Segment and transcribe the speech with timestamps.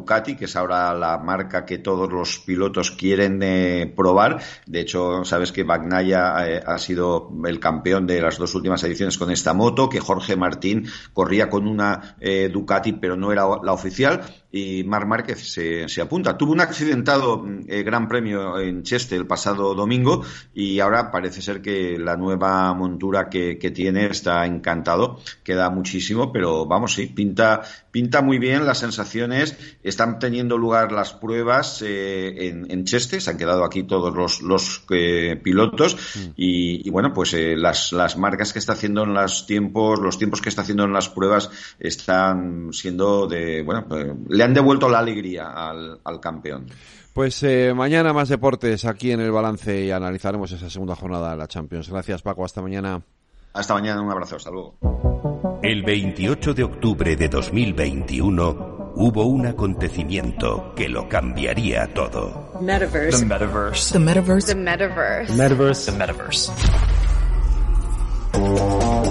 [0.00, 4.40] Ducati, que es ahora la marca que todos los pilotos quieren eh, probar.
[4.66, 9.18] De hecho, sabes que Bagnaia eh, ha sido el campeón de las dos últimas ediciones
[9.18, 13.72] con esta moto, que Jorge Martín corría con una eh, Ducati, pero no era la
[13.72, 16.36] oficial y Mar Márquez se, se apunta.
[16.36, 21.62] Tuvo un accidentado eh, Gran Premio en Cheste el pasado domingo y ahora parece ser
[21.62, 25.20] que la nueva montura que, que, tiene está encantado.
[25.44, 29.56] Queda muchísimo, pero vamos, sí, pinta, pinta muy bien las sensaciones.
[29.82, 34.84] Están teniendo lugar las pruebas eh, en, Cheste, se han quedado aquí todos los, los
[34.90, 36.30] eh, pilotos mm.
[36.36, 40.18] y, y, bueno, pues eh, las, las marcas que está haciendo en los tiempos, los
[40.18, 43.86] tiempos que está haciendo en las pruebas están siendo de, bueno,
[44.40, 46.64] le han devuelto la alegría al, al campeón.
[47.12, 51.36] Pues eh, mañana más deportes aquí en el balance y analizaremos esa segunda jornada de
[51.36, 51.90] la Champions.
[51.90, 53.02] Gracias Paco, hasta mañana.
[53.52, 54.78] Hasta mañana, un abrazo, hasta luego.
[55.62, 62.54] El 28 de octubre de 2021 hubo un acontecimiento que lo cambiaría todo.
[62.62, 63.18] Metaverse.
[63.18, 63.92] The metaverse.
[63.92, 64.46] The metaverse.
[64.46, 65.26] The metaverse.
[65.26, 65.92] The metaverse.
[65.92, 66.50] The metaverse.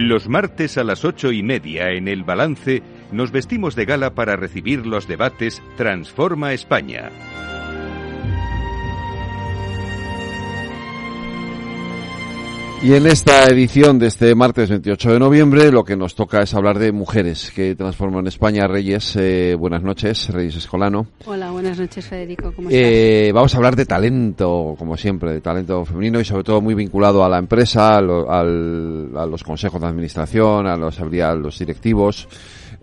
[0.00, 4.34] Los martes a las ocho y media en el balance nos vestimos de gala para
[4.34, 7.10] recibir los debates Transforma España.
[12.82, 16.54] Y en esta edición de este martes 28 de noviembre lo que nos toca es
[16.54, 18.66] hablar de mujeres que transforman España.
[18.66, 21.06] Reyes, eh, buenas noches, Reyes Escolano.
[21.26, 23.34] Hola, buenas noches Federico, ¿cómo eh, estás?
[23.34, 27.22] Vamos a hablar de talento, como siempre, de talento femenino y sobre todo muy vinculado
[27.22, 31.58] a la empresa, a, lo, al, a los consejos de administración, a los, a los
[31.58, 32.28] directivos.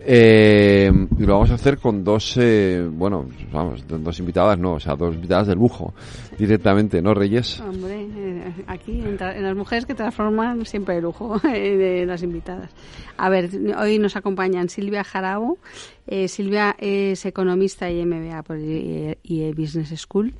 [0.00, 4.80] Eh, y lo vamos a hacer con dos, eh, bueno, vamos, dos invitadas, no, o
[4.80, 5.92] sea, dos invitadas de lujo,
[6.38, 7.60] directamente, ¿no, Reyes?
[7.60, 12.70] Hombre, eh, aquí, en, las mujeres que transforman siempre de lujo eh, de las invitadas.
[13.16, 15.58] A ver, hoy nos acompañan Silvia Jarabo.
[16.06, 20.32] Eh, Silvia es economista y MBA por IE Business School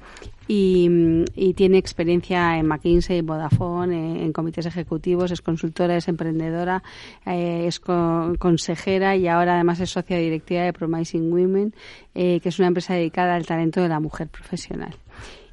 [0.49, 0.89] y,
[1.37, 6.83] y, tiene experiencia en McKinsey, Vodafone, en, en, comités ejecutivos, es consultora, es emprendedora,
[7.27, 11.75] eh, es co consejera y ahora además es socia directiva de Promising Women,
[12.15, 14.95] eh, que es una empresa dedicada al talento de la mujer profesional.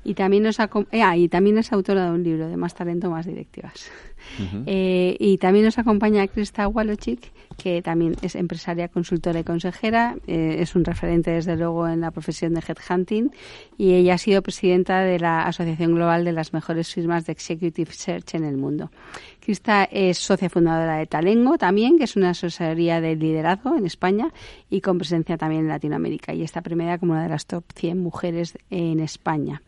[0.06, 3.09] Y también, nos eh, ah, y también es autora de un libro de Más Talento,
[3.09, 3.91] Más Directivas.
[4.39, 4.63] Uh -huh.
[4.67, 10.16] eh, y también nos acompaña Krista Walochik, que también es empresaria, consultora y consejera.
[10.28, 13.32] Eh, es un referente, desde luego, en la profesión de headhunting.
[13.78, 17.92] Y ella ha sido presidenta de la Asociación Global de las mejores firmas de Executive
[17.92, 18.92] Search en el mundo.
[19.40, 24.34] Krista es socia fundadora de Talengo también, que es una asesoría de liderazgo en España
[24.70, 26.34] y con presencia también en Latinoamérica.
[26.34, 29.62] Y está premiada como una de las top 100 mujeres en España.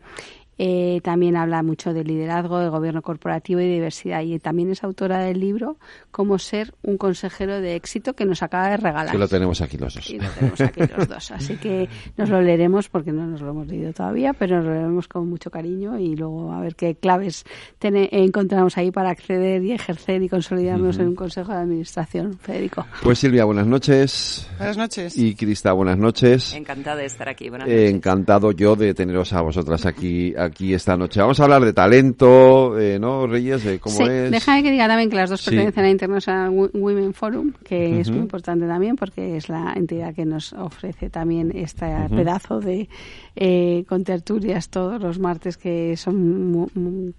[0.58, 4.22] Eh, también habla mucho de liderazgo, de gobierno corporativo y de diversidad.
[4.22, 5.78] Y también es autora del libro
[6.10, 9.12] Cómo ser un consejero de éxito que nos acaba de regalar.
[9.12, 10.10] Que lo tenemos aquí los dos.
[10.10, 11.30] Y lo tenemos aquí los dos.
[11.30, 14.72] Así que nos lo leeremos porque no nos lo hemos leído todavía, pero nos lo
[14.72, 17.44] leeremos con mucho cariño y luego a ver qué claves
[17.80, 21.02] encontramos ahí para acceder y ejercer y consolidarnos uh -huh.
[21.02, 22.38] en un consejo de administración.
[22.38, 22.86] Federico.
[23.02, 24.48] Pues Silvia, buenas noches.
[24.58, 25.16] Buenas noches.
[25.16, 26.54] Y Crista, buenas noches.
[26.54, 27.48] Encantada de estar aquí.
[27.48, 27.80] Buenas noches.
[27.80, 30.34] Eh, encantado yo de teneros a vosotras aquí aquí
[30.74, 31.20] esta noche.
[31.20, 33.64] Vamos a hablar de talento, eh, ¿no, Reyes?
[33.64, 34.30] De cómo sí, es.
[34.30, 35.50] Déjame que diga también que las dos sí.
[35.50, 38.00] pertenecen a International Women Forum, que uh -huh.
[38.00, 42.16] es muy importante también porque es la entidad que nos ofrece también este uh -huh.
[42.16, 42.88] pedazo de
[43.36, 46.66] eh, con tertulias todos los martes que son mu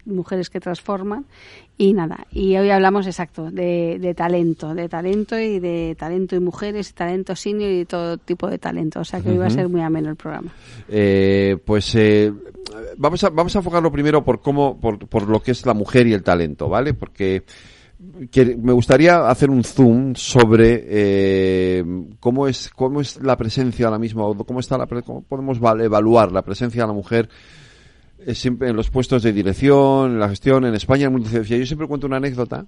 [0.05, 1.25] mujeres que transforman
[1.81, 6.41] y nada, y hoy hablamos exacto de, de, talento, de talento y de talento y
[6.41, 8.99] mujeres, talento senior y todo tipo de talento.
[8.99, 9.35] O sea que uh -huh.
[9.35, 10.51] hoy va a ser muy ameno el programa.
[10.89, 12.33] Eh, pues eh,
[12.97, 16.05] vamos, a, vamos a enfocarlo primero por cómo, por, por lo que es la mujer
[16.05, 16.93] y el talento, ¿vale?
[16.93, 17.43] Porque
[18.57, 21.83] me gustaría hacer un zoom sobre eh,
[22.19, 26.41] cómo es cómo es la presencia ahora mismo, cómo está la cómo podemos evaluar la
[26.41, 27.29] presencia de la mujer
[28.33, 31.09] siempre en los puestos de dirección, en la gestión en España.
[31.11, 32.65] Yo siempre cuento una anécdota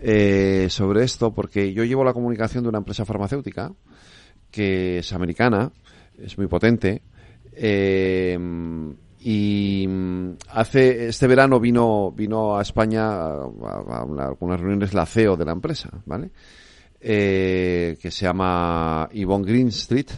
[0.00, 3.72] eh, sobre esto porque yo llevo la comunicación de una empresa farmacéutica
[4.50, 5.70] que es americana,
[6.16, 7.02] es muy potente.
[7.52, 8.38] Eh,
[9.20, 9.88] y
[10.50, 15.90] hace este verano vino vino a España a, algunas reuniones la CEO de la empresa,
[16.06, 16.30] ¿vale?
[17.00, 20.10] Eh, que se llama Yvonne Greenstreet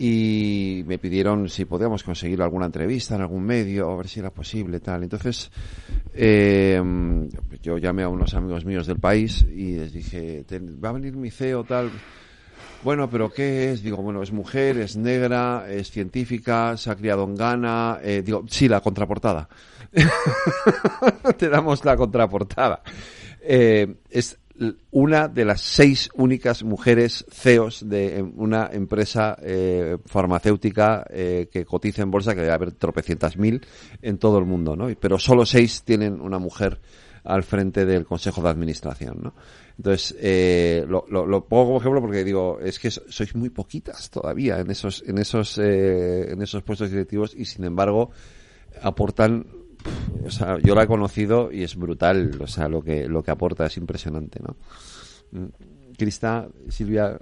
[0.00, 4.30] y me pidieron si podíamos conseguir alguna entrevista en algún medio, a ver si era
[4.30, 5.02] posible, tal.
[5.02, 5.50] Entonces,
[6.14, 6.80] eh,
[7.60, 10.44] yo llamé a unos amigos míos del país y les dije,
[10.82, 11.90] va a venir mi CEO, tal.
[12.84, 13.82] Bueno, pero ¿qué es?
[13.82, 17.98] Digo, bueno, es mujer, es negra, es científica, se ha criado en Ghana.
[18.00, 19.48] Eh, digo, sí, la contraportada.
[21.38, 22.82] Te damos la contraportada.
[23.42, 24.38] Eh, es
[24.90, 32.02] una de las seis únicas mujeres CEOs de una empresa eh, farmacéutica eh, que cotiza
[32.02, 33.64] en bolsa, que debe haber tropecientas mil
[34.02, 34.88] en todo el mundo, ¿no?
[34.98, 36.80] Pero solo seis tienen una mujer
[37.24, 39.34] al frente del Consejo de Administración, ¿no?
[39.76, 44.58] Entonces, eh, lo, lo, pongo como ejemplo porque digo, es que sois muy poquitas todavía
[44.58, 48.10] en esos, en esos, eh, en esos puestos directivos y sin embargo
[48.82, 49.46] aportan
[50.24, 53.30] o sea, yo la he conocido y es brutal, o sea, lo que, lo que
[53.30, 54.56] aporta es impresionante, ¿no?
[55.32, 55.46] Mm,
[55.96, 57.18] Crista, Silvia,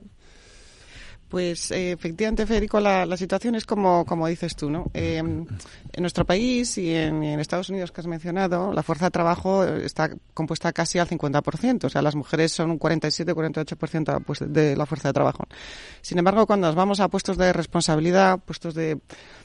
[1.29, 4.91] pues eh, efectivamente, Federico, la, la, situación es como, como dices tú, ¿no?
[4.95, 5.47] Eh, en
[5.99, 10.73] nuestro país y en, Estados Unidos que has mencionado, la fuerza de trabajo está compuesta
[10.73, 15.15] casi al 50%, o sea, las mujeres son un 47-48% pues, de la fuerza de
[15.15, 15.45] trabajo.
[16.01, 18.99] Sin embargo, cuando nos vamos a puestos de responsabilidad, puestos de,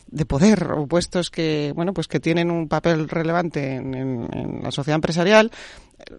[0.08, 4.72] de poder o puestos que, bueno, pues que tienen un papel relevante en, en, la
[4.72, 5.52] sociedad empresarial,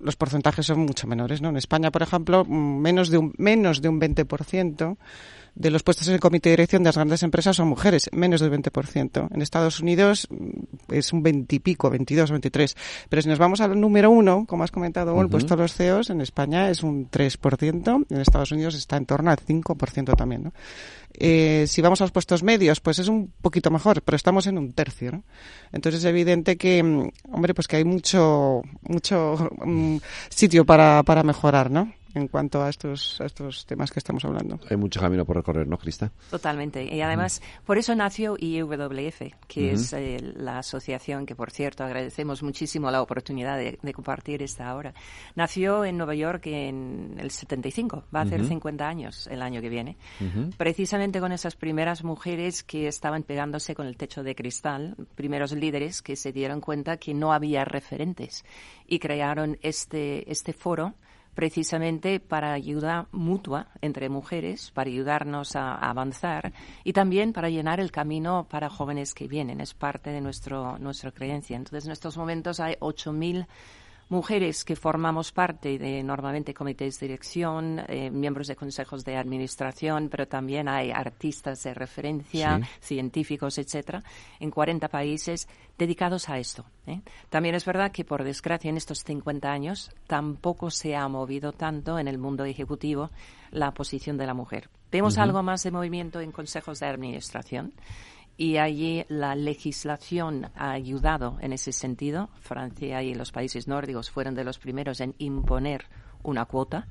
[0.01, 1.51] los porcentajes son mucho menores, ¿no?
[1.51, 4.97] En España, por ejemplo, menos de un, menos de un 20%
[5.55, 8.41] de los puestos en el comité de dirección de las grandes empresas son mujeres, menos
[8.41, 9.29] del 20%.
[9.35, 12.77] En Estados Unidos mm, es un 20 y pico, 22, 23.
[13.09, 16.11] Pero si nos vamos al número uno, como has comentado, el puesto de los CEOs,
[16.11, 20.53] en España es un 3%, en Estados Unidos está en torno al 5% también, ¿no?
[21.15, 24.57] Eh, si vamos a los puestos medios, pues es un poquito mejor, pero estamos en
[24.57, 25.25] un tercio, ¿no?
[25.71, 30.01] Entonces es evidente que, mm, hombre, pues que hay mucho, mucho um,
[30.31, 31.93] sitio para, para mejorar, ¿no?
[32.15, 34.61] En cuanto a estos, a estos temas que estamos hablando.
[34.71, 36.13] Hay mucho camino por recorrer, ¿no, Crista?
[36.31, 36.85] Totalmente.
[36.85, 42.43] Y además, por eso nació IWF, que es eh, la asociación que, por cierto, agradecemos
[42.43, 44.95] muchísimo la oportunidad de, compartir esta hora.
[45.35, 49.69] Nació en Nueva York en el 75, va a hacer 50 años el año que
[49.69, 49.97] viene,
[50.57, 56.01] precisamente con esas primeras mujeres que estaban pegándose con el techo de cristal, primeros líderes
[56.01, 58.45] que se dieron cuenta que no había referentes
[58.87, 60.95] y crearon este, este foro
[61.35, 66.53] precisamente para ayuda mutua entre mujeres, para ayudarnos a, avanzar
[66.85, 69.61] y también para llenar el camino para jóvenes que vienen.
[69.61, 71.57] Es parte de nuestro, nuestra creencia.
[71.57, 73.47] Entonces, en estos momentos hay 8.000
[74.13, 80.11] mujeres que formamos parte de normalmente comités de dirección, eh, miembros de consejos de administración,
[80.11, 84.05] pero también hay artistas de referencia, científicos, etcétera,
[84.39, 85.49] en 40 países
[85.79, 86.67] dedicados a esto.
[86.87, 87.01] ¿eh?
[87.31, 91.99] También es verdad que, por desgracia, en estos 50 años tampoco se ha movido tanto
[91.99, 93.11] en el mundo ejecutivo
[93.51, 94.69] la posición de la mujer.
[94.91, 97.73] Vemos algo más de movimiento en consejos de administración
[98.37, 102.31] y allí la legislación ha ayudado en ese sentido.
[102.41, 105.87] Francia y los países nórdicos fueron de los primeros en imponer
[106.23, 106.89] una cuota.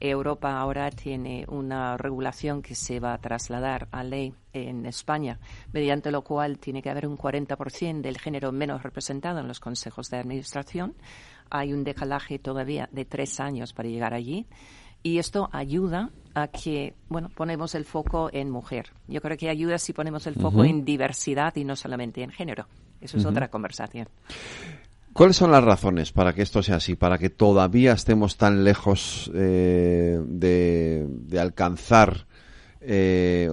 [0.00, 5.38] Europa ahora tiene una regulación que se va a trasladar a ley en España,
[5.72, 10.10] mediante lo cual tiene que haber un 40% del género menos representado en los consejos
[10.10, 10.94] de administración.
[11.50, 14.46] Hay un decalaje todavía de tres años para llegar allí
[15.04, 18.90] y esto ayuda a que, bueno, ponemos el foco en mujer.
[19.06, 22.66] Yo creo que ayuda si ponemos el foco en diversidad y no solamente en género.
[23.00, 24.08] Eso es otra conversación.
[25.12, 29.30] ¿Cuáles son las razones para que esto sea así, para que todavía estemos tan lejos
[29.32, 32.26] eh, de, alcanzar
[32.80, 33.48] eh,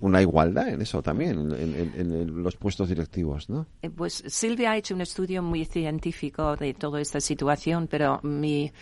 [0.00, 3.66] una igualdad en eso también, en, los puestos directivos, ¿no?
[3.82, 8.72] Eh, pues Silvia ha hecho un estudio muy científico de toda esta situación, pero mi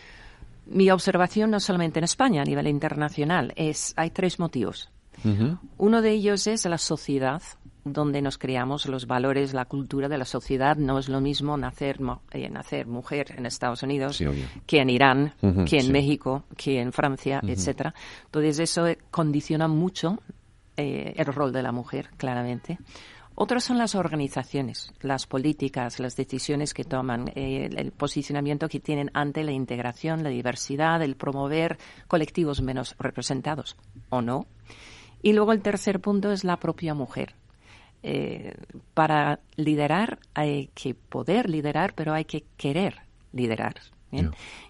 [0.66, 4.90] mi observación no solamente en España, a nivel internacional, es hay tres motivos.
[5.76, 7.42] Uno de ellos es la sociedad,
[7.84, 10.76] donde nos creamos los valores, la cultura de la sociedad.
[10.76, 12.00] No es lo mismo nacer,
[12.32, 14.22] eh, nacer mujer en Estados Unidos
[14.66, 15.34] que en Irán,
[15.68, 17.94] que en México, que en Francia, etcétera.
[18.24, 20.18] Entonces eso condiciona mucho
[20.76, 22.78] eh, el rol de la mujer, claramente.
[23.42, 29.10] Otras son las organizaciones, las políticas, las decisiones que toman, eh, el posicionamiento que tienen
[29.14, 33.76] ante la integración, la diversidad, el promover colectivos menos representados,
[34.10, 34.46] ¿o no?
[35.22, 37.34] Y luego el tercer punto es la propia mujer.
[38.04, 38.54] Eh,
[38.94, 43.00] para liderar hay que poder liderar, pero hay que querer
[43.32, 43.74] liderar.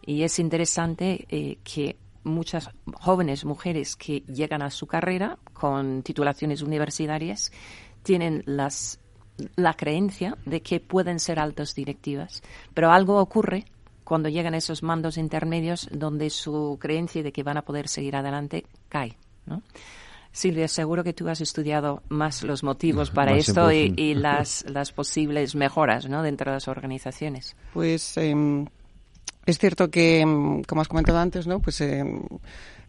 [0.07, 6.63] Y es interesante eh, que muchas jóvenes mujeres que llegan a su carrera con titulaciones
[6.63, 7.53] universitarias
[8.03, 8.99] tienen las,
[9.57, 12.43] la creencia de que pueden ser altas directivas,
[12.75, 13.65] pero algo ocurre
[14.05, 18.67] cuando llegan esos mandos intermedios donde su creencia de que van a poder seguir adelante
[18.89, 19.17] cae.
[19.47, 19.63] ¿no?
[20.33, 25.55] Silvia, seguro que tú has estudiado más los motivos para esto y, las, las posibles
[25.55, 26.23] mejoras ¿no?
[26.23, 27.55] dentro de las organizaciones.
[27.75, 28.67] Pues em,
[29.47, 31.61] es cierto que, em, como has comentado antes, ¿no?
[31.61, 32.21] pues em,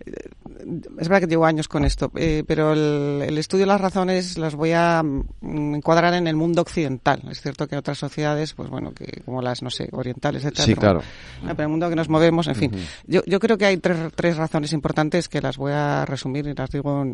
[0.06, 4.56] es verdad que llevo años con esto, eh, pero el, estudio de las razones las
[4.56, 7.22] voy a mm, encuadrar en el mundo occidental.
[7.30, 10.60] Es cierto que otras sociedades, pues bueno, que como las, no sé, orientales, etc.
[10.60, 11.02] Sí, claro.
[11.42, 12.72] pero en el mundo que nos movemos, en fin.
[13.08, 16.54] yo, yo creo que hay tres, tres razones importantes que las voy a resumir y
[16.54, 17.06] las digo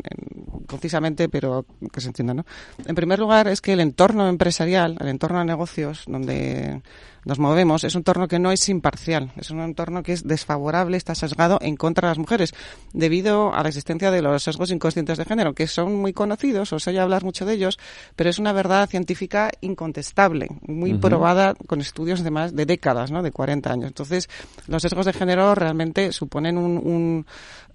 [0.66, 2.46] concisamente, pero que se entiendan, ¿no?
[2.86, 6.82] En primer lugar, es que el entorno empresarial, el entorno de negocios, donde
[7.24, 10.96] nos movemos, es un entorno que no es imparcial, es un entorno que es desfavorable,
[10.96, 12.54] está sesgado en contra de las mujeres,
[12.92, 16.86] debido a la existencia de los sesgos inconscientes de género, que son muy conocidos, os
[16.86, 17.78] oye hablar mucho de ellos,
[18.16, 23.22] pero es una verdad científica incontestable, muy probada con estudios de más de décadas, ¿no?
[23.22, 23.88] de 40 años.
[23.88, 24.28] Entonces,
[24.66, 27.26] los sesgos de género realmente suponen un,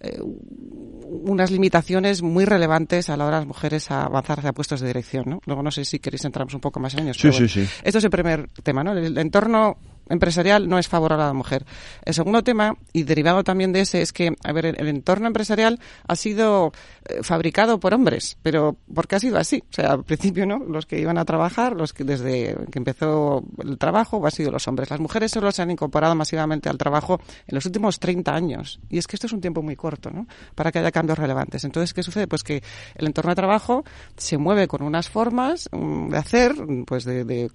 [0.05, 4.81] eh, unas limitaciones muy relevantes a la hora de las mujeres a avanzar hacia puestos
[4.81, 5.25] de dirección.
[5.27, 5.41] ¿no?
[5.45, 7.17] Luego no sé si queréis entramos un poco más en ellos.
[7.17, 7.67] Sí, sí, sí.
[7.83, 8.93] Esto es el primer tema, ¿no?
[8.93, 9.77] El entorno
[10.09, 11.65] empresarial no es favorable a la mujer.
[12.03, 15.79] El segundo tema, y derivado también de ese, es que, a ver, el, entorno empresarial
[16.07, 16.71] ha sido
[17.05, 19.63] eh, fabricado por hombres, pero porque ha sido así.
[19.69, 20.59] O sea, al principio, ¿no?
[20.59, 24.67] Los que iban a trabajar, los que desde que empezó el trabajo, han sido los
[24.67, 24.89] hombres.
[24.89, 28.79] Las mujeres solo se han incorporado masivamente al trabajo en los últimos 30 años.
[28.89, 30.27] Y es que esto es un tiempo muy corto, ¿no?
[30.53, 31.63] Para que haya cambios relevantes.
[31.63, 32.27] Entonces, ¿qué sucede?
[32.27, 32.63] Pues que
[32.95, 33.83] el entorno de trabajo
[34.17, 37.49] se mueve con unas formas mm, de hacer, pues de, de,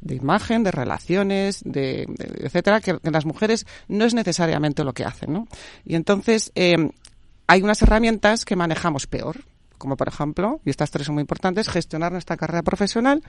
[0.00, 2.06] de imagen, de relaciones, de,
[2.38, 5.48] etcétera, que, las mujeres no es necesariamente lo que hacen, ¿no?
[5.84, 6.90] Y entonces eh,
[7.46, 9.44] hay unas herramientas que manejamos peor
[9.80, 13.22] como por ejemplo, y estas tres son muy importantes, gestionar nuestra carrera profesional,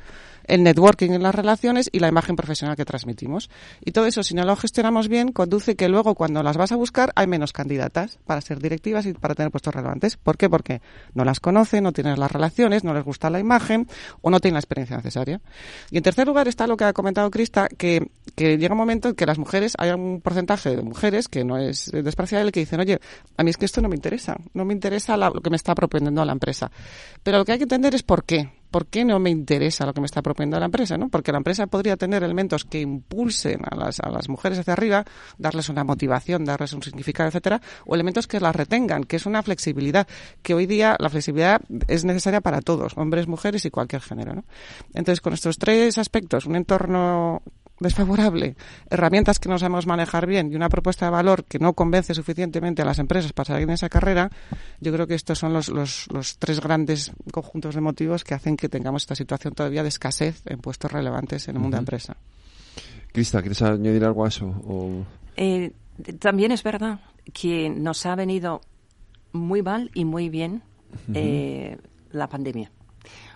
[0.43, 3.49] el networking en las relaciones y la imagen profesional que transmitimos.
[3.83, 6.75] Y todo eso, si no lo gestionamos bien, conduce que luego cuando las vas a
[6.75, 10.17] buscar hay menos candidatas para ser directivas y para tener puestos relevantes.
[10.17, 10.49] ¿Por qué?
[10.49, 10.81] Porque
[11.13, 13.87] no las conocen, no tienen las relaciones, no les gusta la imagen
[14.21, 15.41] o no tienen la experiencia necesaria.
[15.89, 19.09] Y en tercer lugar está lo que ha comentado Crista, que, que llega un momento
[19.09, 22.81] en que las mujeres, hay un porcentaje de mujeres que no es despreciable que dicen,
[22.81, 22.99] oye,
[23.37, 25.73] a mí es que esto no me interesa, no me interesa lo que me está
[25.73, 26.71] proponiendo la empresa.
[27.23, 28.49] Pero lo que hay que entender es por qué.
[28.71, 30.97] ¿Por qué no me interesa lo que me está proponiendo la empresa?
[30.97, 31.09] ¿no?
[31.09, 35.03] Porque la empresa podría tener elementos que impulsen a las, a las mujeres hacia arriba,
[35.37, 39.43] darles una motivación, darles un significado, etcétera, o elementos que las retengan, que es una
[39.43, 40.07] flexibilidad,
[40.41, 44.33] que hoy día la flexibilidad es necesaria para todos, hombres, mujeres y cualquier género.
[44.35, 44.45] ¿no?
[44.93, 47.43] Entonces, con estos tres aspectos, un entorno
[47.81, 48.55] desfavorable,
[48.89, 52.81] herramientas que no sabemos manejar bien y una propuesta de valor que no convence suficientemente
[52.81, 54.31] a las empresas para salir en esa carrera,
[54.79, 58.55] yo creo que estos son los, los, los tres grandes conjuntos de motivos que hacen
[58.55, 61.81] que tengamos esta situación todavía de escasez en puestos relevantes en el mundo de la
[61.81, 62.17] empresa.
[63.11, 65.05] Crista, ¿quieres añadir algo a eso?
[65.35, 65.73] Eh,
[66.19, 67.01] también es verdad
[67.33, 68.61] que nos ha venido
[69.33, 70.61] muy mal y muy bien
[71.13, 71.77] eh,
[72.11, 72.71] la pandemia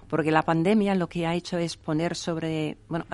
[0.08, 3.06] porque la pandemia lo que ha hecho es poner sobre, bueno,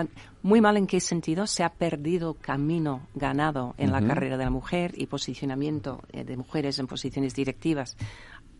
[0.44, 4.50] muy mal en qué sentido, se ha perdido camino ganado en la carrera de la
[4.50, 7.96] mujer y posicionamiento eh, de mujeres en posiciones directivas.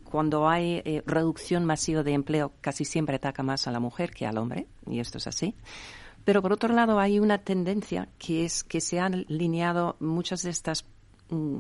[0.04, 4.26] Cuando hay eh, reducción masiva de empleo, casi siempre ataca más a la mujer que
[4.26, 5.56] al hombre, y esto es así.
[6.24, 10.52] Pero por otro lado, hay una tendencia que es que se han alineado muchas de
[10.52, 10.86] estas
[11.30, 11.60] mm,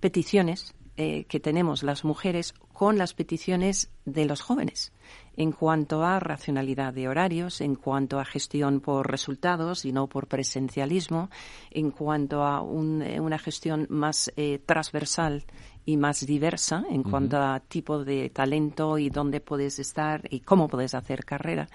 [0.00, 4.92] peticiones eh, que tenemos las mujeres con las peticiones de los jóvenes
[5.36, 10.26] en cuanto a racionalidad de horarios, en cuanto a gestión por resultados y no por
[10.26, 11.30] presencialismo,
[11.70, 12.62] en cuanto a
[13.04, 15.44] eh, una gestión más eh, transversal
[15.84, 20.68] y más diversa en cuanto a tipo de talento y dónde puedes estar y cómo
[20.68, 21.68] puedes hacer carrera.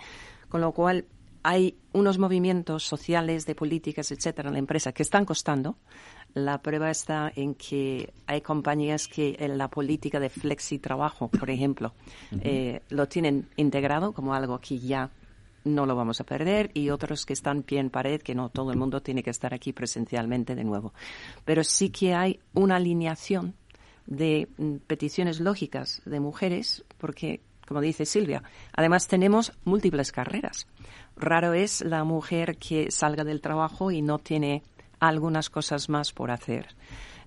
[0.49, 1.05] Con lo cual,
[1.43, 5.77] hay unos movimientos sociales, de políticas, etcétera, en la empresa que están costando.
[6.33, 11.49] La prueba está en que hay compañías que en la política de flexi trabajo, por
[11.49, 11.93] ejemplo,
[12.41, 15.11] eh, lo tienen integrado como algo que ya
[15.63, 18.71] no lo vamos a perder y otros que están pie en pared, que no todo
[18.71, 20.93] el mundo tiene que estar aquí presencialmente de nuevo.
[21.45, 23.55] Pero sí que hay una alineación
[24.05, 28.43] de mm, peticiones lógicas de mujeres, porque como dice Silvia.
[28.73, 30.67] Además, tenemos múltiples carreras.
[31.15, 34.61] Raro es la mujer que salga del trabajo y no tiene
[35.01, 36.67] algunas cosas más por hacer.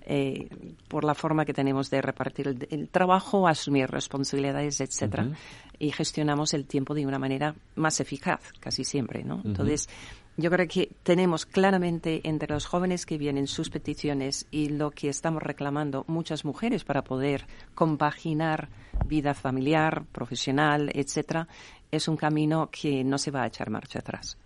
[0.07, 0.47] Eh,
[0.87, 5.31] por la forma que tenemos de repartir el, trabajo, asumir responsabilidades, etcétera,
[5.79, 9.41] y gestionamos el tiempo de una manera más eficaz, casi siempre, ¿no?
[9.43, 9.89] Entonces,
[10.37, 15.09] yo creo que tenemos claramente entre los jóvenes que vienen sus peticiones y lo que
[15.09, 18.69] estamos reclamando muchas mujeres para poder compaginar
[19.07, 21.47] vida familiar, profesional, etcétera,
[21.89, 24.37] es un camino que no se va a echar marcha atrás.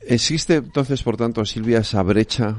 [0.00, 2.56] ¿Existe entonces, por tanto, Silvia, esa brecha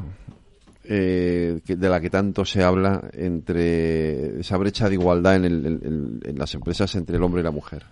[0.83, 6.93] eh, de la que tanto se habla entre esa brecha de igualdad en las empresas
[6.95, 7.85] entre el hombre y la mujer?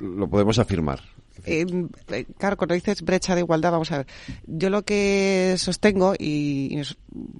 [0.00, 1.00] Lo podemos afirmar.
[1.44, 1.66] Eh,
[2.36, 4.06] claro, cuando dices brecha de igualdad, vamos a ver.
[4.46, 6.80] Yo lo que sostengo y,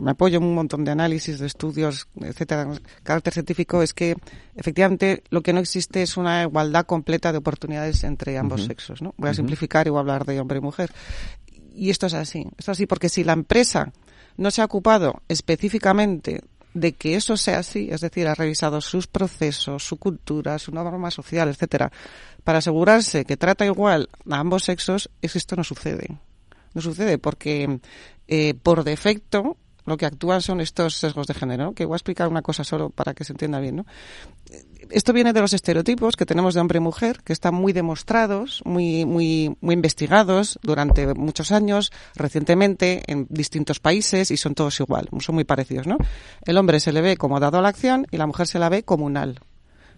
[0.01, 2.69] me apoyo en un montón de análisis, de estudios, etcétera,
[3.03, 4.17] carácter científico, es que
[4.57, 9.03] efectivamente lo que no existe es una igualdad completa de oportunidades entre ambos sexos.
[9.03, 9.15] ¿no?
[9.17, 10.91] Voy a simplificar y voy a hablar de hombre y mujer.
[11.75, 12.41] Y esto es así.
[12.59, 13.93] Esto es así porque si la empresa
[14.37, 16.43] no se ha ocupado específicamente
[16.81, 21.11] de que eso sea así, es decir, ha revisado sus procesos, su cultura, su norma
[21.11, 21.91] social, etcétera,
[22.45, 26.19] para asegurarse que trata igual a ambos sexos, es esto no sucede.
[26.75, 27.81] No sucede porque
[28.27, 29.57] eh, por defecto
[29.89, 32.91] lo que actúan son estos sesgos de género, que voy a explicar una cosa solo
[32.91, 33.87] para que se entienda bien, ¿no?
[34.91, 38.63] Esto viene de los estereotipos que tenemos de hombre y mujer, que están muy demostrados,
[38.65, 45.09] muy, muy, muy investigados durante muchos años, recientemente, en distintos países, y son todos igual,
[45.21, 45.99] son muy parecidos, ¿no?
[46.43, 48.69] El hombre se le ve como dado a la acción y la mujer se la
[48.69, 49.41] ve comunal.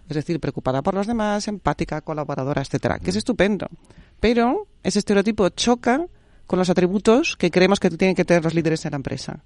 [0.09, 3.67] Es decir, preocupada por los demás, empática, colaboradora, etcétera, que es estupendo.
[4.19, 6.05] Pero ese estereotipo choca
[6.47, 9.39] con los atributos que creemos que tienen que tener los líderes en la empresa.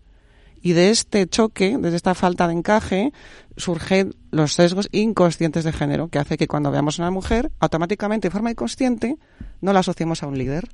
[0.65, 3.13] Y de este choque, de esta falta de encaje,
[3.55, 8.29] surgen los sesgos inconscientes de género, que hace que cuando veamos a una mujer, automáticamente,
[8.29, 9.15] de forma inconsciente,
[9.62, 10.67] no la asociemos a un líder.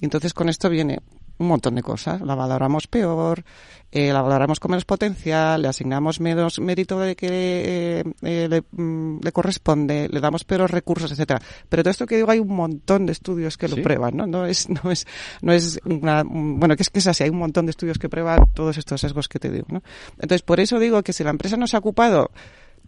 [0.00, 0.98] Y entonces con esto viene
[1.38, 2.20] un montón de cosas.
[2.20, 3.44] La valoramos peor,
[3.90, 9.18] eh, la valoramos con menos potencial, le asignamos menos mérito de que eh, eh, mm,
[9.22, 11.42] le, corresponde, le damos peores recursos, etcétera.
[11.68, 14.26] Pero todo esto que digo hay un montón de estudios que lo prueban, ¿no?
[14.26, 15.06] No es, no es,
[15.42, 18.08] no es una, bueno, que es que es así, hay un montón de estudios que
[18.08, 19.82] prueban todos estos sesgos que te digo, ¿no?
[20.14, 22.30] Entonces, por eso digo que si la empresa no se ha ocupado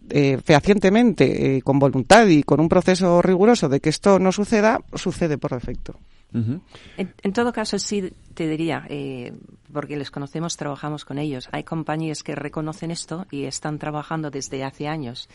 [0.09, 5.37] eh, fehacientemente, con voluntad y con un proceso riguroso de que esto no suceda, sucede
[5.37, 5.99] por defecto
[6.97, 9.33] en, todo caso, sí te diría, eh,
[9.71, 11.47] porque les conocemos, trabajamos con ellos.
[11.51, 15.29] Hay compañías que reconocen esto y están trabajando desde hace años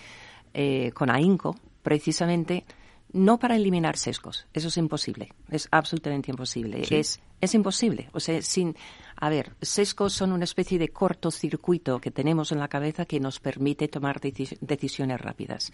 [0.52, 2.64] eh, con AINCO, precisamente
[3.12, 4.46] no para eliminar sesgos.
[4.52, 5.32] Eso es imposible.
[5.50, 6.82] Es absolutamente imposible.
[6.90, 8.08] Es, es imposible.
[8.12, 8.76] O sea, sin.
[9.16, 13.38] A ver, sesgos son una especie de cortocircuito que tenemos en la cabeza que nos
[13.40, 15.72] permite tomar decisiones rápidas.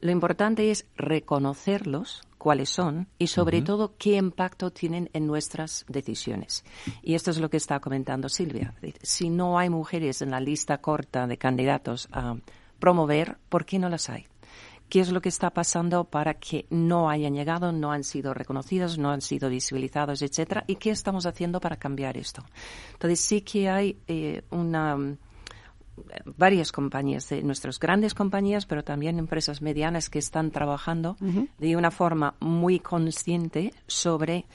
[0.00, 6.64] Lo importante es reconocerlos, cuáles son y sobre todo qué impacto tienen en nuestras decisiones.
[7.02, 8.74] Y esto es lo que está comentando Silvia.
[9.02, 12.36] Si no hay mujeres en la lista corta de candidatos a
[12.78, 14.26] promover, ¿por qué no las hay?
[14.88, 18.98] ¿Qué es lo que está pasando para que no hayan llegado, no han sido reconocidos,
[18.98, 20.64] no han sido visibilizados, etcétera?
[20.66, 22.42] ¿Y qué estamos haciendo para cambiar esto?
[22.94, 24.96] Entonces sí que hay eh, una
[26.24, 31.16] varias compañías, de nuestras grandes compañías, pero también empresas medianas que están trabajando
[31.58, 34.46] de una forma muy consciente sobre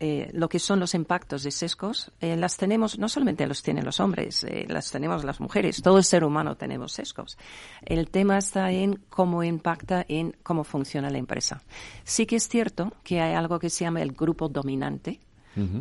[0.00, 2.12] eh, lo que son los impactos de sesgos.
[2.20, 5.98] Eh, las tenemos, no solamente los tienen los hombres, eh, las tenemos las mujeres, todo
[5.98, 7.36] el ser humano tenemos sesgos.
[7.84, 11.62] El tema está en cómo impacta en cómo funciona la empresa.
[12.04, 15.20] Sí que es cierto que hay algo que se llama el grupo dominante,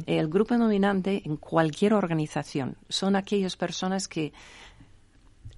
[0.08, 4.34] el grupo dominante en cualquier organización son aquellas personas que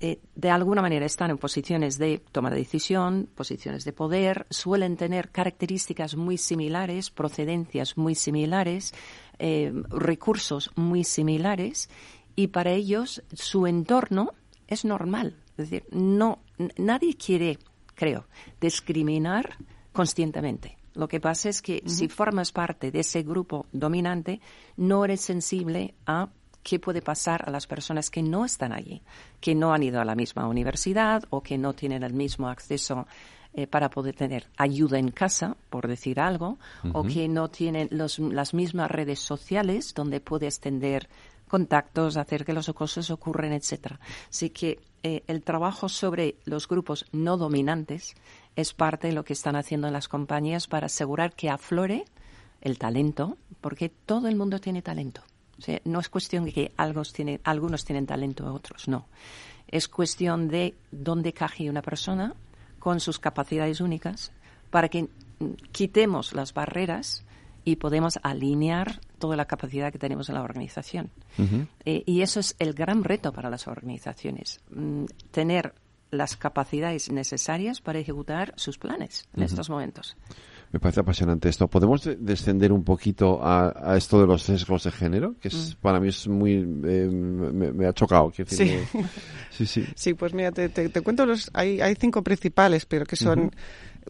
[0.02, 4.96] eh, de alguna manera están en posiciones de toma de decisión, posiciones de poder, suelen
[4.96, 8.94] tener características muy similares, procedencias muy similares,
[9.40, 11.90] eh, recursos muy similares
[12.36, 14.34] y para ellos su entorno
[14.68, 15.36] es normal.
[15.58, 16.40] Es decir, no,
[16.78, 17.60] nadie quiere,
[17.96, 18.26] creo,
[18.62, 19.58] discriminar
[19.92, 20.78] conscientemente.
[20.94, 24.40] Lo que pasa es que si formas parte de ese grupo dominante,
[24.78, 26.30] no eres sensible a
[26.70, 29.02] qué puede pasar a las personas que no están allí,
[29.42, 33.08] que no han ido a la misma universidad o que no tienen el mismo acceso
[33.56, 36.60] eh, para poder tener ayuda en casa, por decir algo,
[36.94, 41.10] o que no tienen las mismas redes sociales donde puedes tener
[41.48, 44.00] contactos, hacer que los cosas ocurren, etcétera.
[44.30, 48.14] Así que eh, el trabajo sobre los grupos no dominantes
[48.56, 52.06] es parte de lo que están haciendo las compañías para asegurar que aflore
[52.62, 55.24] el talento, porque todo el mundo tiene talento
[55.86, 59.08] no es cuestión de que algunos tienen, algunos tienen talento, otros no.
[59.68, 62.34] Es cuestión de dónde caje una persona
[62.80, 64.32] con sus capacidades únicas
[64.70, 65.08] para que
[65.72, 67.24] quitemos las barreras
[67.64, 71.12] y podemos alinear toda la capacidad que tenemos en la organización.
[71.86, 75.74] Eh, y eso es el gran reto para las organizaciones, mm, tener
[76.12, 80.16] las capacidades necesarias para ejecutar sus planes en estos momentos.
[80.72, 81.68] Me parece apasionante esto.
[81.68, 85.36] ¿Podemos descender un poquito a, esto de los sesgos de género?
[85.42, 85.82] Que es, mm.
[85.82, 86.58] para mí es muy...
[86.58, 88.32] Eh, me, ha chocado.
[88.46, 88.80] sí.
[89.50, 89.86] sí, sí.
[89.96, 90.70] Sí, pues mira, te,
[91.02, 91.50] cuento los...
[91.54, 93.52] Hay, hay cinco principales, pero que son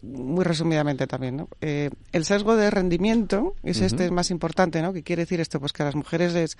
[0.02, 1.48] muy resumidamente también, ¿no?
[1.60, 4.92] Eh, el sesgo de rendimiento es este más importante, ¿no?
[4.92, 5.60] ¿Qué quiere decir esto?
[5.60, 6.56] Pues que a las mujeres les,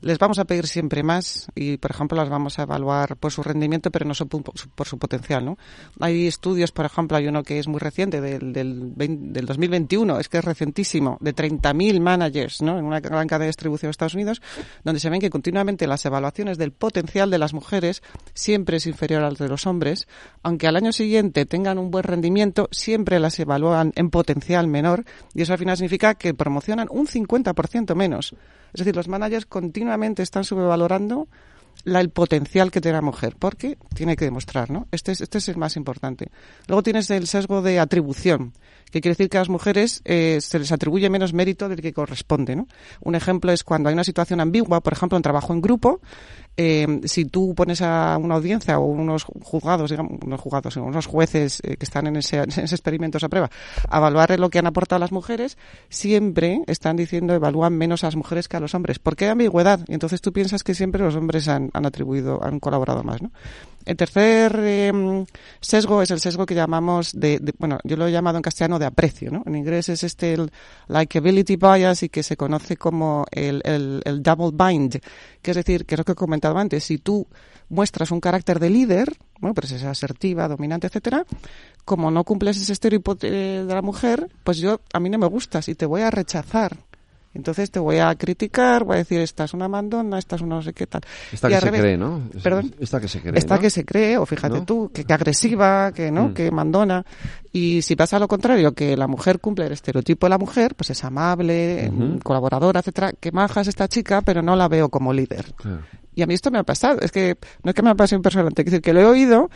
[0.00, 3.42] les vamos a pedir siempre más y, por ejemplo, las vamos a evaluar por su
[3.42, 4.14] rendimiento, pero no
[4.74, 5.58] por su potencial, ¿no?
[6.00, 10.28] Hay estudios, por ejemplo, hay uno que es muy reciente, del, del, del 2021, es
[10.28, 12.78] que es recientísimo, de 30.000 managers, ¿no?
[12.78, 14.42] En una gran cadena de distribución de Estados Unidos,
[14.84, 18.02] donde se ven que continuamente las evaluaciones del potencial de las mujeres
[18.34, 20.06] siempre es inferior al de los hombres,
[20.42, 25.42] aunque al año siguiente tengan un buen rendimiento, siempre las evalúan en potencial menor y
[25.42, 28.34] eso al final significa que promocionan un 50% menos.
[28.72, 31.28] Es decir, los managers continuamente están subvalorando
[31.84, 34.86] la, el potencial que tiene la mujer, porque tiene que demostrar, ¿no?
[34.92, 36.30] Este es, este es el más importante.
[36.66, 38.52] Luego tienes el sesgo de atribución,
[38.90, 41.92] que quiere decir que a las mujeres eh, se les atribuye menos mérito del que
[41.92, 42.68] corresponde, ¿no?
[43.00, 46.00] Un ejemplo es cuando hay una situación ambigua, por ejemplo, en trabajo en grupo,
[46.56, 51.60] eh, si tú pones a una audiencia o unos juzgados, digamos, unos juzgados, unos jueces
[51.64, 53.50] eh, que están en ese, en ese experimento, esa prueba,
[53.88, 58.16] a evaluar lo que han aportado las mujeres, siempre están diciendo evalúan menos a las
[58.16, 58.98] mujeres que a los hombres.
[58.98, 59.80] porque hay ambigüedad?
[59.88, 63.30] Y entonces tú piensas que siempre los hombres han, han atribuido, han colaborado más, ¿no?
[63.84, 65.26] El tercer em,
[65.60, 68.86] sesgo es el sesgo que llamamos de, bueno, yo lo he llamado en castellano de
[68.86, 69.42] aprecio, ¿no?
[69.44, 70.50] En inglés es este el
[70.88, 75.00] likability bias y que se conoce como el, el, double bind,
[75.42, 76.14] que es decir, que es lo que he
[76.44, 77.26] antes, si tú
[77.68, 81.24] muestras un carácter de líder, bueno, pues es asertiva, dominante, etcétera,
[81.84, 85.68] como no cumples ese estereotipo de la mujer, pues yo, a mí no me gustas
[85.68, 86.76] y te voy a rechazar.
[87.34, 90.56] Entonces te voy a criticar, voy a decir, esta es una mandona, esta es una
[90.56, 91.02] no sé qué tal.
[91.32, 92.22] Esta que se cree, ¿no?
[92.42, 92.74] Perdón.
[92.78, 93.36] Esta que se cree.
[93.36, 96.34] Esta que se cree, o fíjate tú, que, agresiva, que no, mm.
[96.34, 97.04] que mandona.
[97.52, 100.90] Y si pasa lo contrario, que la mujer cumple el estereotipo de la mujer, pues
[100.90, 101.92] es amable,
[102.22, 105.54] colaboradora, etcétera, que maja es esta chica, pero no la veo como líder.
[106.14, 107.00] Y a mí esto me ha pasado.
[107.00, 109.50] Es que no es que me ha pasado personalmente, es decir, que lo he oído,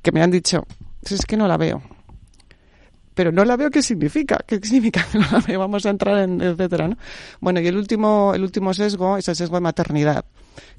[0.00, 0.64] que me han dicho,
[1.02, 1.82] es que no la veo
[3.14, 5.06] pero no la veo qué significa, qué significa
[5.46, 6.96] veo, vamos a entrar en etcétera, ¿no?
[7.40, 10.24] Bueno, y el último, el último sesgo es el sesgo de maternidad,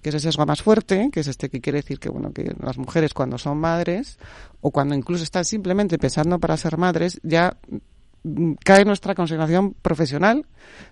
[0.01, 2.53] que es el sesgo más fuerte, que es este que quiere decir que bueno, que
[2.59, 4.17] las mujeres cuando son madres
[4.61, 7.57] o cuando incluso están simplemente pensando para ser madres, ya
[8.63, 10.45] cae nuestra consideración profesional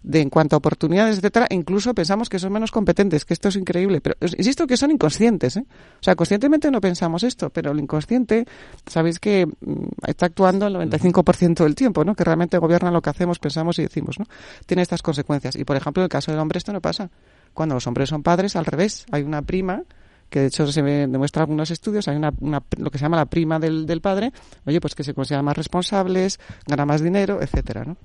[0.03, 3.47] de en cuanto a oportunidades, etcétera, e incluso pensamos que son menos competentes, que esto
[3.47, 5.65] es increíble, pero insisto que son inconscientes, ¿eh?
[5.65, 8.45] O sea, conscientemente no pensamos esto, pero el inconsciente,
[8.85, 12.15] sabéis que mm, está actuando el 95% del tiempo, ¿no?
[12.15, 14.25] Que realmente gobierna lo que hacemos, pensamos y decimos, ¿no?
[14.65, 15.55] Tiene estas consecuencias.
[15.55, 17.09] Y por ejemplo, en el caso del hombre esto no pasa.
[17.53, 19.83] Cuando los hombres son padres, al revés, hay una prima
[20.31, 22.31] que de hecho se demuestra algunos estudios, hay una,
[22.77, 24.31] lo que se llama la prima del, del, padre,
[24.65, 27.97] oye, pues que se consideran más responsables, gana más dinero, etcétera, ¿no?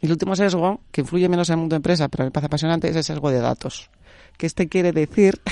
[0.00, 2.46] Y el último sesgo, que influye menos en el mundo de empresa, pero me parece
[2.46, 3.90] apasionante, es el sesgo de datos.
[4.38, 5.42] Que este quiere decir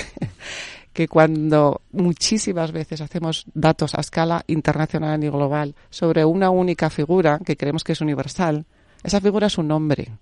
[0.91, 7.39] que cuando muchísimas veces hacemos datos a escala internacional y global sobre una única figura
[7.45, 8.65] que creemos que es universal,
[9.03, 10.17] esa figura es un nombre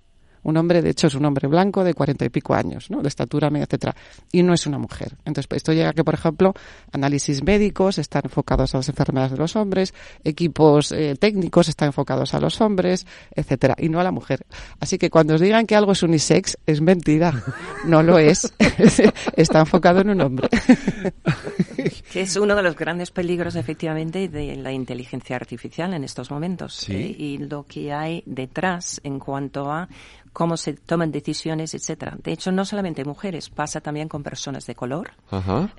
[0.46, 3.02] un hombre, de hecho, es un hombre blanco de cuarenta y pico años, ¿no?
[3.02, 3.96] De estatura media, etcétera.
[4.32, 5.18] Y no es una mujer.
[5.26, 6.54] Entonces, esto llega a que, por ejemplo,
[6.92, 12.36] análisis médicos están enfocados a las enfermedades de los hombres, equipos eh, técnicos están enfocados
[12.36, 14.46] a los hombres, etcétera, y no a la mujer.
[14.80, 17.44] Así que cuando os digan que algo es unisex, es mentira.
[17.86, 18.54] No lo es.
[19.36, 20.48] Está enfocado en un hombre.
[22.12, 26.88] que es uno de los grandes peligros, efectivamente, de la inteligencia artificial en estos momentos.
[26.90, 27.16] ¿eh?
[27.18, 29.90] Y lo que hay detrás en cuanto a
[30.36, 32.18] cómo se toman decisiones, etcétera.
[32.22, 35.12] De hecho, no solamente mujeres, pasa también con personas de color.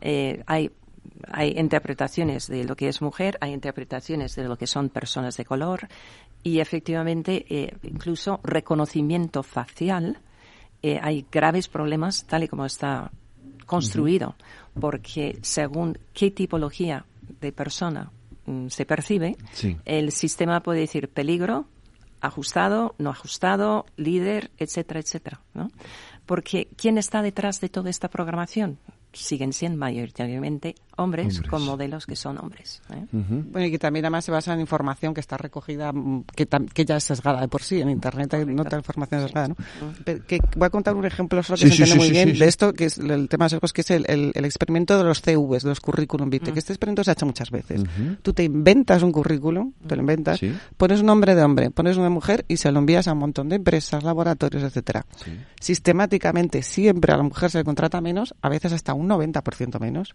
[0.00, 0.70] Eh, hay
[1.28, 5.44] hay interpretaciones de lo que es mujer, hay interpretaciones de lo que son personas de
[5.44, 5.88] color
[6.42, 10.18] y efectivamente eh, incluso reconocimiento facial.
[10.82, 13.10] Eh, hay graves problemas tal y como está
[13.66, 14.36] construido,
[14.80, 17.04] porque según qué tipología
[17.40, 18.10] de persona
[18.46, 19.36] mm, se percibe,
[19.84, 21.66] el sistema puede decir peligro,
[22.26, 25.70] ajustado, no ajustado, líder, etcétera, etcétera, ¿no?
[26.26, 28.78] Porque ¿quién está detrás de toda esta programación?
[29.12, 32.82] Siguen siendo mayoritariamente hombres, con modelos que son hombres.
[32.90, 33.04] ¿eh?
[33.12, 36.84] Bueno, y que también además se basa en información que está recogida, mm, que, que
[36.84, 37.80] ya es sesgada de por sí.
[37.80, 39.56] En Internet hay nota información sesgada, ¿no?
[40.04, 42.86] que voy a contar un ejemplo solo que se entiende muy bien de esto, que
[42.86, 45.80] es el tema de sesgos, que es el, el, experimento de los CVs, de los
[45.80, 47.82] currículum vitae, que este experimento se ha hecho muchas veces.
[48.22, 50.40] Tú te inventas un currículum, te lo inventas,
[50.76, 53.48] pones un nombre de hombre, pones una mujer y se lo envías a un montón
[53.48, 55.04] de empresas, laboratorios, etcétera.
[55.60, 60.14] Sistemáticamente, siempre a la mujer se le contrata menos, a veces hasta un 90% menos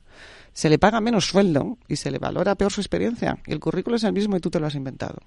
[0.53, 3.37] se le paga menos sueldo y se le valora peor su experiencia.
[3.45, 5.17] El currículo es el mismo y tú te lo has inventado.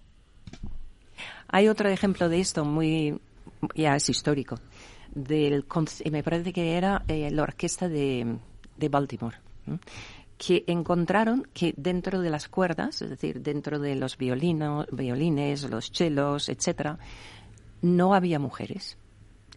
[1.48, 3.20] Hay otro ejemplo de esto muy,
[3.74, 4.59] ya es histórico,
[5.14, 5.66] del,
[6.11, 8.38] me parece que era eh, la orquesta de,
[8.90, 9.37] Baltimore,
[10.38, 15.92] que encontraron que dentro de las cuerdas, es decir, dentro de los violinos, violines, los
[15.92, 16.98] chelos, etcétera,
[17.83, 18.96] no había mujeres.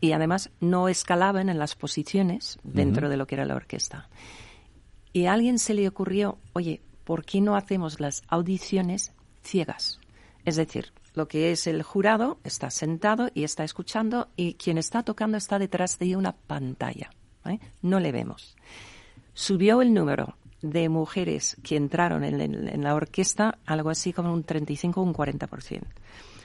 [0.01, 4.09] Y además no escalaban en las posiciones dentro de lo que era la orquesta.
[5.17, 9.99] Y alguien se le ocurrió, oye, ¿por qué no hacemos las audiciones ciegas?
[10.45, 15.01] Es decir, lo que es el jurado está sentado y está escuchando y quien está
[15.01, 17.09] tocando está detrás de una pantalla.
[17.45, 17.57] ¿eh?
[17.81, 18.55] No le vemos.
[19.33, 25.01] Subió el número de mujeres que entraron en, la orquesta algo así como un 35
[25.01, 25.81] o un 40%.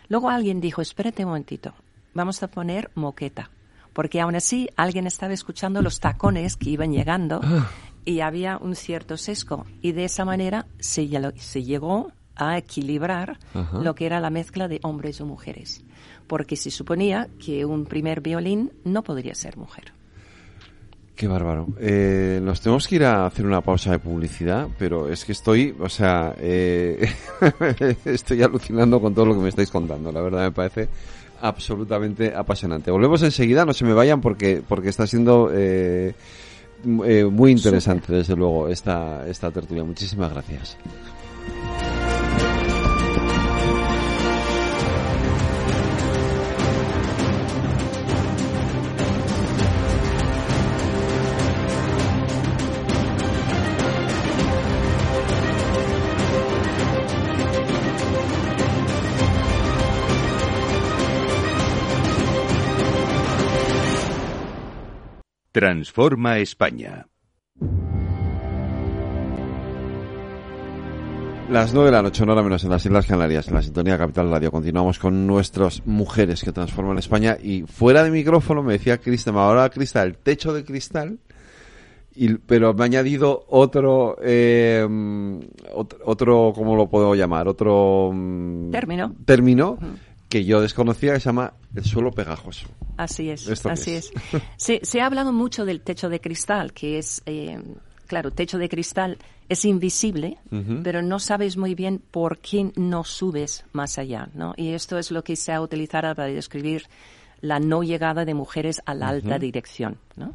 [0.08, 1.74] Luego alguien dijo, espérate un momentito,
[2.14, 3.50] vamos a poner moqueta
[3.92, 7.70] porque aún así alguien estaba escuchando los tacones que iban llegando ah
[8.04, 9.66] y había un cierto sesgo.
[9.80, 13.38] Y de esa manera se, se llegó a equilibrar
[13.72, 15.84] lo que era la mezcla de hombres o mujeres,
[16.26, 19.92] porque se suponía que un primer violín no podría ser mujer.
[21.14, 21.68] Qué bárbaro.
[21.78, 25.74] Eh, nos tenemos que ir a hacer una pausa de publicidad, pero es que estoy,
[25.78, 27.06] o sea, eh,
[28.06, 30.10] estoy alucinando con todo lo que me estáis contando.
[30.10, 30.88] La verdad me parece
[31.42, 32.90] absolutamente apasionante.
[32.90, 36.14] Volvemos enseguida, no se me vayan porque porque está siendo eh,
[37.04, 39.84] eh, muy interesante, desde luego, esta, esta tertulia.
[39.84, 40.76] Muchísimas gracias.
[65.52, 67.08] Transforma España.
[71.50, 73.98] Las nueve de la noche, una hora menos en las Islas Canarias, en la sintonía
[73.98, 74.50] Capital Radio.
[74.50, 77.36] Continuamos con nuestras mujeres que transforman España.
[77.38, 81.18] Y fuera de micrófono me decía Cristal, ahora Cristal, el techo de cristal.
[82.14, 84.86] Y, pero me ha añadido otro, eh,
[86.02, 87.46] otro, ¿cómo lo puedo llamar?
[87.46, 89.14] Otro mm, término.
[89.26, 89.78] Término
[90.32, 92.66] que yo desconocía que se llama el suelo pegajoso.
[92.96, 94.10] Así es, así es.
[94.56, 97.62] Se, ha hablado mucho del techo de cristal, que es, eh,
[98.06, 99.18] claro, techo de cristal
[99.50, 100.38] es invisible,
[100.82, 104.54] pero no sabes muy bien por qué no subes más allá, ¿no?
[104.56, 106.86] Y esto es lo que se ha utilizado para describir
[107.42, 110.32] la no llegada de mujeres a la alta dirección, ¿no?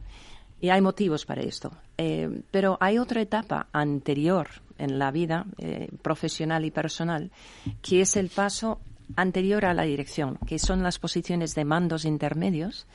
[0.62, 1.72] Y hay motivos para esto.
[1.98, 7.32] Eh, pero hay otra etapa anterior en la vida eh, profesional y personal,
[7.82, 8.80] que es el paso
[9.16, 12.88] anterior a la dirección, que son las posiciones de mandos intermedios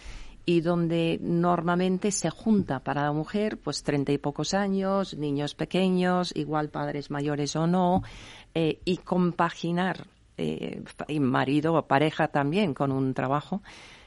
[0.44, 6.32] y donde normalmente se junta para la mujer pues treinta y pocos años, niños pequeños,
[6.34, 8.02] igual padres mayores o no,
[8.54, 13.62] eh, y compaginar eh, y marido o pareja también con un trabajo,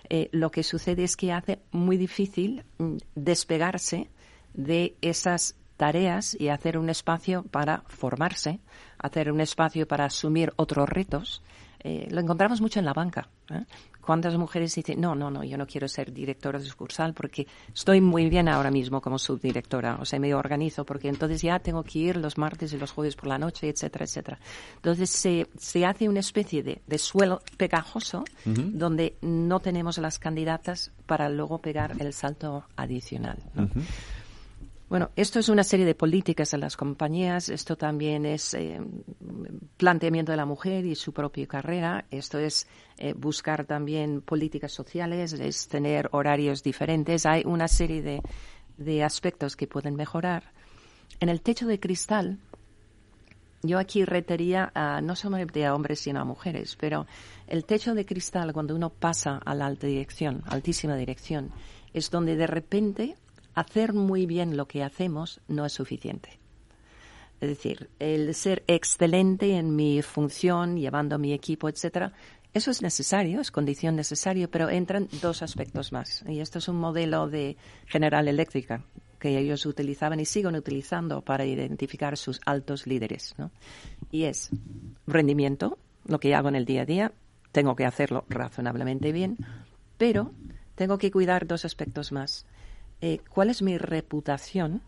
[0.10, 4.10] eh, lo que sucede es que hace muy difícil mm, despegarse
[4.54, 8.60] de esas tareas y hacer un espacio para formarse,
[8.98, 11.42] hacer un espacio para asumir otros retos
[11.88, 13.30] eh, lo encontramos mucho en la banca.
[13.52, 13.64] ¿eh?
[14.02, 18.02] ¿Cuántas mujeres dicen, no, no, no, yo no quiero ser directora de sucursal porque estoy
[18.02, 22.00] muy bien ahora mismo como subdirectora, o sea, me organizo porque entonces ya tengo que
[22.00, 24.40] ir los martes y los jueves por la noche, etcétera, etcétera.
[24.78, 30.92] Entonces se, se hace una especie de, de suelo pegajoso donde no tenemos las candidatas
[31.06, 33.38] para luego pegar el salto adicional.
[33.54, 33.70] ¿no?
[34.88, 38.80] Bueno, esto es una serie de políticas en las compañías, esto también es eh,
[39.78, 42.68] planteamiento de la mujer y su propia carrera, esto es
[42.98, 48.22] eh, buscar también políticas sociales, es tener horarios diferentes, hay una serie de,
[48.78, 50.52] de aspectos que pueden mejorar.
[51.20, 52.38] En el techo de cristal,
[53.64, 57.08] yo aquí retería a, no solamente a hombres sino a mujeres, pero
[57.48, 61.50] el techo de cristal cuando uno pasa a la alta dirección, altísima dirección,
[61.92, 63.16] es donde de repente
[63.56, 66.40] hacer muy bien lo que hacemos no es suficiente.
[67.42, 72.14] Es decir, el ser excelente en mi función, llevando mi equipo, etcétera,
[72.54, 76.24] eso es necesario, es condición necesaria, pero entran dos aspectos más.
[76.28, 78.86] Y esto es un modelo de General Eléctrica
[79.20, 83.36] que ellos utilizaban y siguen utilizando para identificar sus altos líderes.
[83.38, 83.52] ¿no?
[84.12, 84.52] Y es
[85.08, 87.12] rendimiento, lo que hago en el día a día,
[87.52, 89.38] tengo que hacerlo razonablemente bien,
[89.98, 90.32] pero
[90.76, 92.46] tengo que cuidar dos aspectos más.
[93.02, 94.82] Eh, ¿Cuál es mi reputación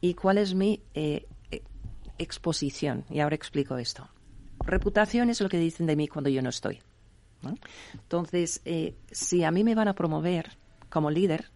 [0.00, 1.62] y cuál es mi eh, e,
[2.18, 3.04] exposición?
[3.10, 4.08] Y ahora explico esto.
[4.64, 6.80] Reputación es lo que dicen de mí cuando yo no estoy.
[7.94, 10.58] Entonces, eh, si a mí me van a promover
[10.90, 11.50] como líder,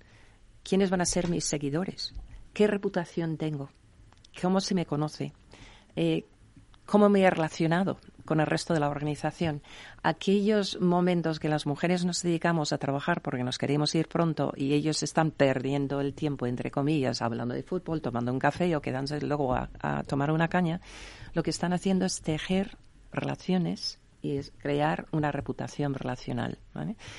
[0.62, 2.14] ¿quiénes van a ser mis seguidores?
[2.52, 3.70] ¿Qué reputación tengo?
[4.40, 5.32] ¿Cómo se me conoce?
[6.86, 7.98] ¿Cómo me he relacionado?
[8.24, 9.62] Con el resto de la organización.
[10.02, 14.72] Aquellos momentos que las mujeres nos dedicamos a trabajar porque nos queremos ir pronto y
[14.72, 19.20] ellos están perdiendo el tiempo, entre comillas, hablando de fútbol, tomando un café o quedándose
[19.20, 19.68] luego a,
[20.06, 20.80] tomar una caña,
[21.32, 22.76] lo que están haciendo es tejer
[23.12, 26.58] relaciones y crear una reputación relacional.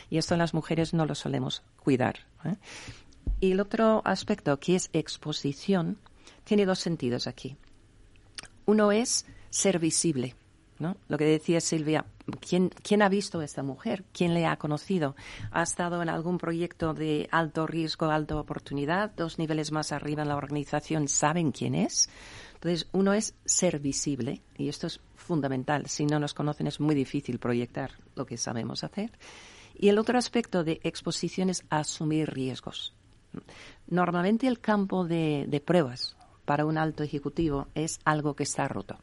[0.09, 2.25] Y esto las mujeres no lo solemos cuidar.
[3.39, 5.97] Y el otro aspecto, que es exposición,
[6.43, 7.57] tiene dos sentidos aquí.
[8.65, 10.35] Uno es ser visible.
[10.79, 10.97] ¿No?
[11.07, 12.05] Lo que decía Silvia,
[12.39, 14.03] ¿quién, ¿quién ha visto a esta mujer?
[14.11, 15.15] ¿Quién le ha conocido?
[15.51, 19.11] ¿Ha estado en algún proyecto de alto riesgo, alta oportunidad?
[19.15, 22.09] Dos niveles más arriba en la organización saben quién es.
[22.55, 25.87] Entonces, uno es ser visible, y esto es fundamental.
[25.87, 29.11] Si no nos conocen es muy difícil proyectar lo que sabemos hacer.
[29.77, 32.93] Y el otro aspecto de exposición es asumir riesgos.
[33.87, 38.97] Normalmente el campo de pruebas para un alto ejecutivo es algo que está roto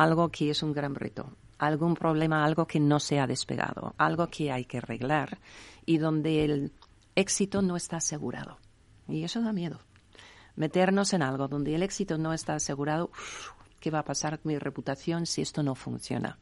[0.00, 4.28] algo que es un gran reto, algún problema, algo que no se ha despegado, algo
[4.28, 5.38] que hay que arreglar
[5.84, 6.72] y donde el
[7.14, 8.56] éxito no está asegurado.
[9.08, 9.78] Y eso da miedo.
[10.56, 13.10] Meternos en algo donde el éxito no está asegurado,
[13.78, 16.38] ¿qué va a pasar con mi reputación si esto no funciona?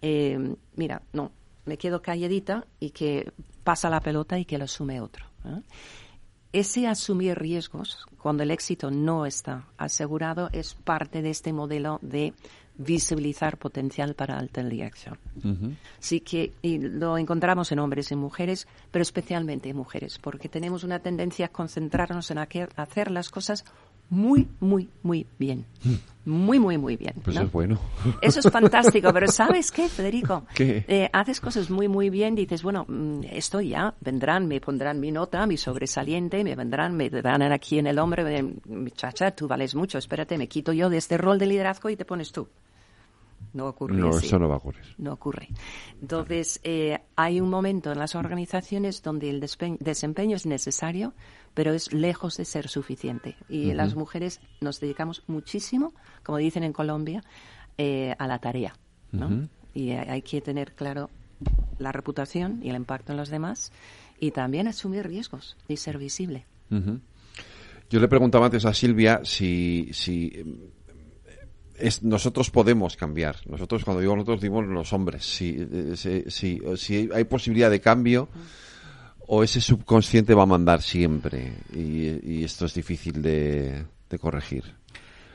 [0.00, 1.32] Eh, mira, no,
[1.64, 3.32] me quedo calladita y que
[3.64, 5.26] pasa la pelota y que lo asume otro.
[6.52, 12.34] Ese asumir riesgos cuando el éxito no está asegurado es parte de este modelo de
[12.76, 15.18] visibilizar potencial para alta dirección.
[15.98, 20.84] Sí que y lo encontramos en hombres y mujeres, pero especialmente en mujeres, porque tenemos
[20.84, 23.64] una tendencia a concentrarnos en hacer las cosas
[24.10, 25.64] muy, muy, muy bien.
[26.24, 27.14] Muy, muy, muy bien.
[27.22, 27.78] Pues es bueno.
[28.22, 30.44] Eso es fantástico, pero ¿sabes qué, Federico?
[30.54, 30.84] ¿Qué?
[30.88, 35.10] Eh, haces cosas muy, muy bien, dices, bueno, mm, esto ya, vendrán, me pondrán mi
[35.10, 39.98] nota, mi sobresaliente, me vendrán, me dan aquí en el hombre, muchacha, tú vales mucho,
[39.98, 42.48] espérate, me quito yo de este rol de liderazgo y te pones tú.
[43.52, 44.82] No ocurre No, eso no va a ocurrir.
[44.98, 45.48] No ocurre.
[46.00, 51.14] Entonces, eh, hay un momento en las organizaciones donde el desempeño es necesario,
[51.54, 53.36] pero es lejos de ser suficiente.
[53.48, 57.22] Y las mujeres nos dedicamos muchísimo, como dicen en Colombia,
[57.78, 58.74] eh, a la tarea.
[59.12, 59.48] ¿no?
[59.72, 61.10] Y hay que tener claro
[61.78, 63.72] la reputación y el impacto en los demás
[64.18, 66.46] y también asumir riesgos y ser visible.
[67.90, 70.32] Yo le preguntaba antes a Silvia si, si
[71.76, 73.36] es, nosotros podemos cambiar.
[73.46, 75.24] Nosotros, cuando digo nosotros, digo los hombres.
[75.24, 78.28] Si, eh, si, si, hay posibilidad de cambio,
[79.26, 81.54] o ese subconsciente va a mandar siempre.
[81.72, 84.64] Y, y esto es difícil de, de corregir.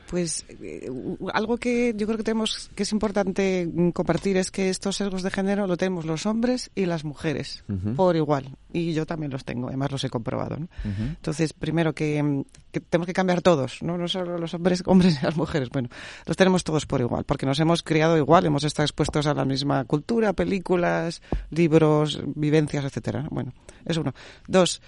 [0.09, 0.89] Pues eh,
[1.33, 5.21] algo que yo creo que tenemos que es importante mm, compartir es que estos sesgos
[5.21, 7.63] de género lo tenemos los hombres y las mujeres
[7.95, 10.57] por igual y yo también los tengo, además los he comprobado.
[10.83, 13.99] Entonces, primero mm, que, tenemos que cambiar todos, ¿no?
[13.99, 15.89] no solo los hombres, hombres y las mujeres, bueno,
[16.25, 19.45] los tenemos todos por igual, porque nos hemos criado igual, hemos estado expuestos a la
[19.45, 23.27] misma cultura, películas, libros, vivencias, etcétera.
[23.29, 23.53] Bueno,
[23.85, 24.15] eso uno.
[24.47, 24.81] Dos,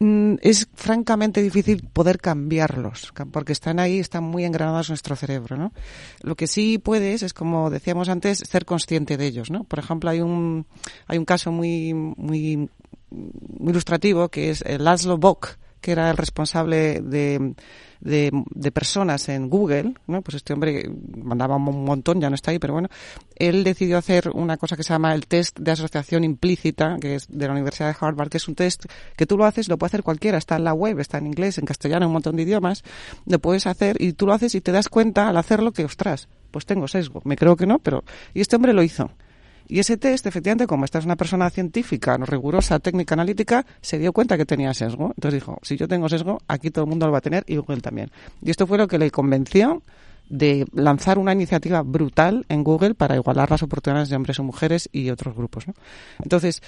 [0.00, 5.72] es francamente difícil poder cambiarlos, porque están ahí, están muy engranados en nuestro cerebro, ¿no?
[6.22, 9.64] Lo que sí puedes es, como decíamos antes, ser consciente de ellos, ¿no?
[9.64, 10.66] Por ejemplo, hay un,
[11.06, 12.70] hay un caso muy, muy,
[13.60, 17.54] ilustrativo que es Laszlo Bock, que era el responsable de,
[18.00, 18.32] de,
[18.72, 20.22] personas en Google, ¿no?
[20.22, 22.88] Pues este hombre mandaba un montón, ya no está ahí, pero bueno,
[23.36, 27.26] él decidió hacer una cosa que se llama el test de asociación implícita, que es
[27.28, 28.86] de la Universidad de Harvard, que es un test
[29.16, 31.58] que tú lo haces, lo puede hacer cualquiera, está en la web, está en inglés,
[31.58, 32.84] en castellano, un montón de idiomas,
[33.26, 36.28] lo puedes hacer y tú lo haces y te das cuenta al hacerlo que, ostras,
[36.50, 37.22] pues tengo sesgo.
[37.24, 38.04] Me creo que no, pero...
[38.34, 39.10] Y este hombre lo hizo.
[39.70, 44.00] Y ese test, efectivamente, como esta es una persona científica, no rigurosa, técnica, analítica, se
[44.00, 45.12] dio cuenta que tenía sesgo.
[45.14, 47.56] Entonces dijo, si yo tengo sesgo, aquí todo el mundo lo va a tener y
[47.56, 48.10] Google también.
[48.42, 49.84] Y esto fue lo que le convenció
[50.28, 54.88] de lanzar una iniciativa brutal en Google para igualar las oportunidades de hombres o mujeres
[54.90, 55.66] y otros grupos.
[56.20, 56.62] Entonces,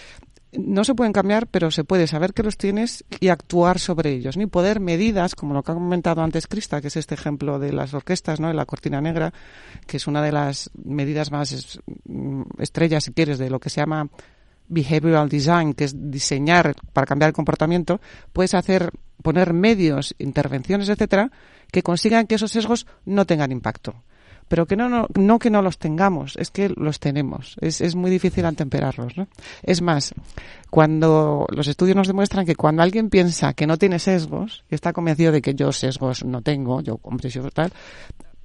[0.53, 4.36] no se pueden cambiar, pero se puede saber que los tienes y actuar sobre ellos,
[4.36, 7.72] ni poder medidas, como lo que ha comentado antes Crista, que es este ejemplo de
[7.72, 8.50] las orquestas, ¿no?
[8.50, 9.32] En la cortina negra,
[9.86, 13.80] que es una de las medidas más mm, estrellas, si quieres, de lo que se
[13.80, 14.09] llama
[14.68, 18.00] behavioral design, que es diseñar para cambiar el comportamiento,
[18.32, 18.90] puedes hacer,
[19.22, 21.30] poner medios, intervenciones, etcétera,
[21.70, 23.94] que consigan que esos sesgos no tengan impacto
[24.53, 27.57] pero que no, no, no que no los tengamos, es que los tenemos.
[27.62, 29.26] Es, es muy difícil atemperarlos, ¿no?
[29.62, 30.12] Es más,
[30.68, 34.92] cuando los estudios nos demuestran que cuando alguien piensa que no tiene sesgos, y está
[34.92, 37.72] convencido de que yo sesgos no tengo, yo comprensivo tal,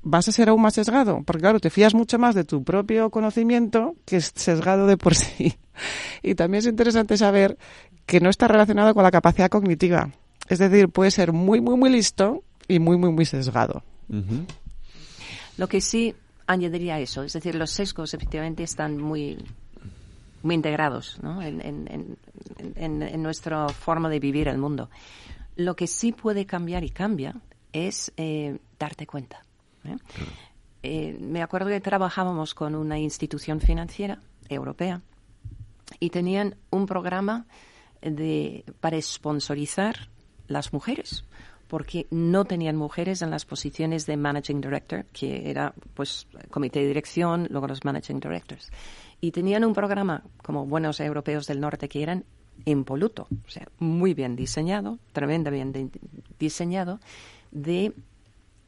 [0.02, 3.10] vas a ser aún más sesgado, porque claro, te fías mucho más de tu propio
[3.10, 5.58] conocimiento que es sesgado de por sí.
[6.24, 7.58] Y también es interesante saber
[8.06, 10.12] que no está relacionado con la capacidad cognitiva.
[10.48, 13.84] Es decir, puede ser muy, muy, muy listo y muy, muy, muy sesgado.
[15.58, 19.38] Lo que sí añadiría eso, es decir, los sesgos efectivamente están muy
[20.44, 21.42] muy integrados ¿no?
[21.42, 22.18] en, en,
[22.76, 24.90] en, en, nuestra forma de vivir el mundo.
[25.56, 27.36] Lo que sí puede cambiar y cambia
[27.74, 29.42] es eh, darte cuenta.
[29.84, 29.98] ¿eh?
[30.84, 35.02] Eh, me acuerdo que trabajábamos con una institución financiera europea
[36.00, 37.46] y tenían un programa
[38.02, 40.10] de, para sponsorizar
[40.48, 41.26] las mujeres
[41.68, 46.88] porque no tenían mujeres en las posiciones de managing director, que era pues comité de
[46.88, 48.72] dirección, luego los managing directors.
[49.20, 52.26] Y tenían un programa como buenos europeos del norte que eran
[52.66, 55.90] impoluto, o sea, muy bien diseñado, tremendamente
[56.40, 57.00] diseñado,
[57.52, 57.94] de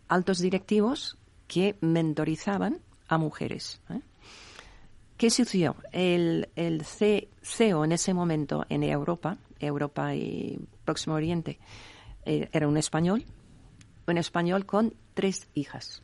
[0.08, 3.82] altos directivos que mentorizaban a mujeres.
[3.90, 4.02] ¿eh?
[5.18, 5.76] ¿Qué sucedió?
[5.92, 11.60] El, el CEO en ese momento en Europa, Europa y Próximo Oriente,
[12.30, 13.26] eh, era un español,
[14.06, 16.04] un español con tres hijas.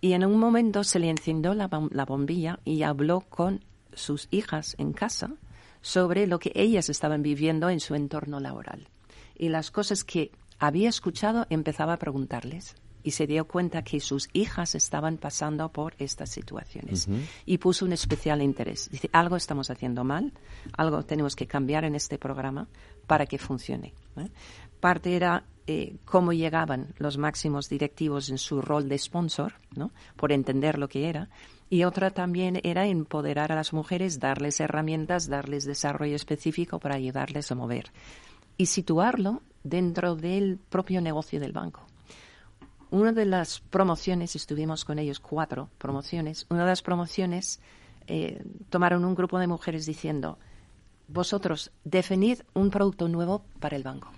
[0.00, 4.92] Y en un momento se le encendió la, bombilla y habló con sus hijas en
[4.92, 5.30] casa
[5.82, 8.88] sobre lo que ellas estaban viviendo en su entorno laboral.
[9.36, 12.74] Y las cosas que había escuchado empezaba a preguntarles
[13.04, 17.08] y se dio cuenta que sus hijas estaban pasando por estas situaciones
[17.46, 18.90] y puso un especial interés.
[18.90, 20.32] Dice, algo estamos haciendo mal,
[20.76, 22.66] algo tenemos que cambiar en este programa
[23.06, 23.94] para que funcione.
[24.16, 24.28] ¿eh?
[24.80, 29.90] Parte era eh, cómo llegaban los máximos directivos en su rol de sponsor, ¿no?
[30.16, 31.28] por entender lo que era.
[31.68, 37.52] Y otra también era empoderar a las mujeres, darles herramientas, darles desarrollo específico para ayudarles
[37.52, 37.92] a mover.
[38.56, 41.86] Y situarlo dentro del propio negocio del banco.
[42.90, 47.60] Una de las promociones, estuvimos con ellos cuatro promociones, una de las promociones
[48.06, 50.38] eh, tomaron un grupo de mujeres diciendo,
[51.08, 54.10] vosotros definid un producto nuevo para el banco.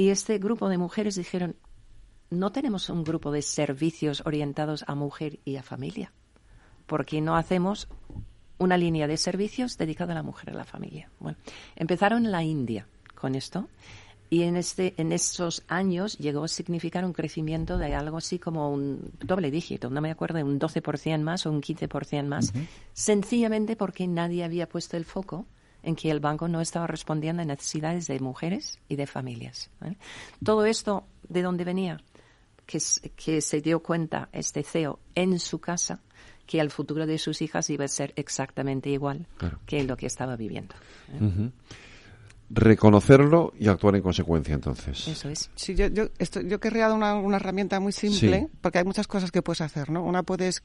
[0.00, 1.56] Y este grupo de mujeres dijeron,
[2.30, 6.10] no tenemos un grupo de servicios orientados a mujer y a familia,
[6.86, 7.86] porque no hacemos
[8.56, 11.10] una línea de servicios dedicada a la mujer y a la familia.
[11.18, 11.36] Bueno,
[11.76, 13.68] empezaron en la India con esto
[14.30, 18.72] y en, este, en estos años llegó a significar un crecimiento de algo así como
[18.72, 22.54] un doble dígito, no me acuerdo, un 12% más o un 15% más,
[22.94, 25.44] sencillamente porque nadie había puesto el foco
[25.82, 29.70] en que el banco no estaba respondiendo a necesidades de mujeres y de familias.
[30.44, 32.00] Todo esto, ¿de dónde venía?
[32.66, 32.78] Que,
[33.16, 36.00] que, se dio cuenta este CEO en su casa
[36.46, 39.26] que el futuro de sus hijas iba a ser exactamente igual
[39.66, 40.74] que lo que estaba viviendo.
[41.12, 41.50] ¿eh?
[42.52, 45.06] Reconocerlo y actuar en consecuencia, entonces.
[45.06, 45.50] Eso es.
[45.54, 49.30] Sí, yo, yo, esto, yo querría una, una herramienta muy simple, porque hay muchas cosas
[49.30, 50.02] que puedes hacer, ¿no?
[50.02, 50.64] Una puedes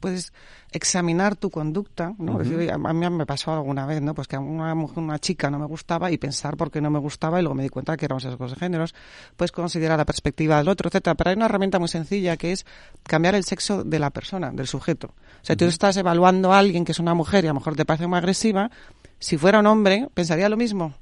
[0.00, 0.32] puedes
[0.70, 2.38] examinar tu conducta, ¿no?
[2.38, 4.14] a mí me pasó alguna vez, ¿no?
[4.14, 6.90] Pues que a una mujer, una chica no me gustaba y pensar por qué no
[6.90, 8.94] me gustaba y luego me di cuenta que eran sesgos de géneros.
[9.36, 11.14] Puedes considerar la perspectiva del otro, etcétera.
[11.14, 12.66] Pero hay una herramienta muy sencilla que es
[13.02, 15.08] cambiar el sexo de la persona, del sujeto.
[15.08, 17.76] O sea, tú estás evaluando a alguien que es una mujer y a lo mejor
[17.76, 18.70] te parece muy agresiva.
[19.18, 20.94] Si fuera un hombre, pensaría lo mismo.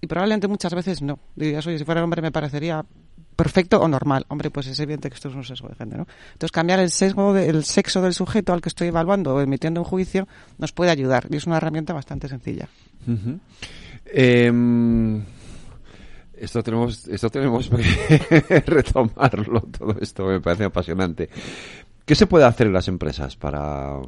[0.00, 1.18] Y probablemente muchas veces no.
[1.36, 2.84] Dirías, oye, si fuera un hombre me parecería
[3.36, 4.24] perfecto o normal.
[4.28, 6.06] Hombre, pues es evidente que esto es un sesgo de género.
[6.32, 9.84] Entonces, cambiar el sesgo, del sexo del sujeto al que estoy evaluando o emitiendo un
[9.84, 10.26] juicio
[10.58, 12.68] nos puede ayudar y es una herramienta bastante sencilla.
[14.06, 15.22] Em,
[16.36, 21.28] esto tenemos, esto tenemos que retomarlo, todo esto me parece apasionante.
[22.04, 23.98] ¿Qué se puede hacer en las empresas para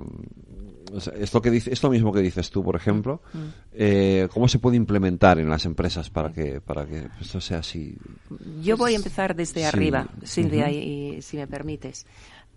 [0.96, 3.38] esto que dice, esto mismo que dices tú, por ejemplo, mm.
[3.72, 7.96] eh, ¿cómo se puede implementar en las empresas para que para que esto sea así?
[8.62, 12.06] Yo voy a empezar desde arriba, Silvia, y, si me permites.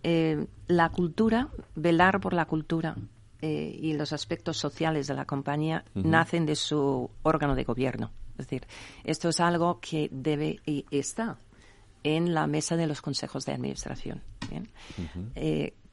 [0.04, 2.96] Eh, la cultura, velar por la cultura
[3.42, 8.12] eh, y los aspectos sociales de la compañía nacen de su órgano de gobierno.
[8.32, 8.68] Es decir,
[9.04, 11.38] esto es algo que debe y está
[12.04, 14.22] en la mesa de los consejos de administración.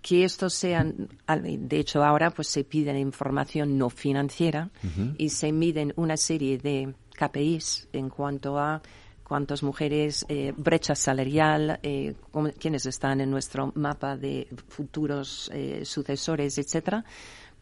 [0.05, 4.69] Que estos sean, de hecho ahora pues se pide información no financiera
[5.17, 8.83] y se miden una serie de KPIs en cuanto a
[9.27, 12.17] cuántas mujeres, eh, brecha salarial, eh,
[12.59, 17.07] quienes están en nuestro mapa de futuros eh, sucesores, etcétera.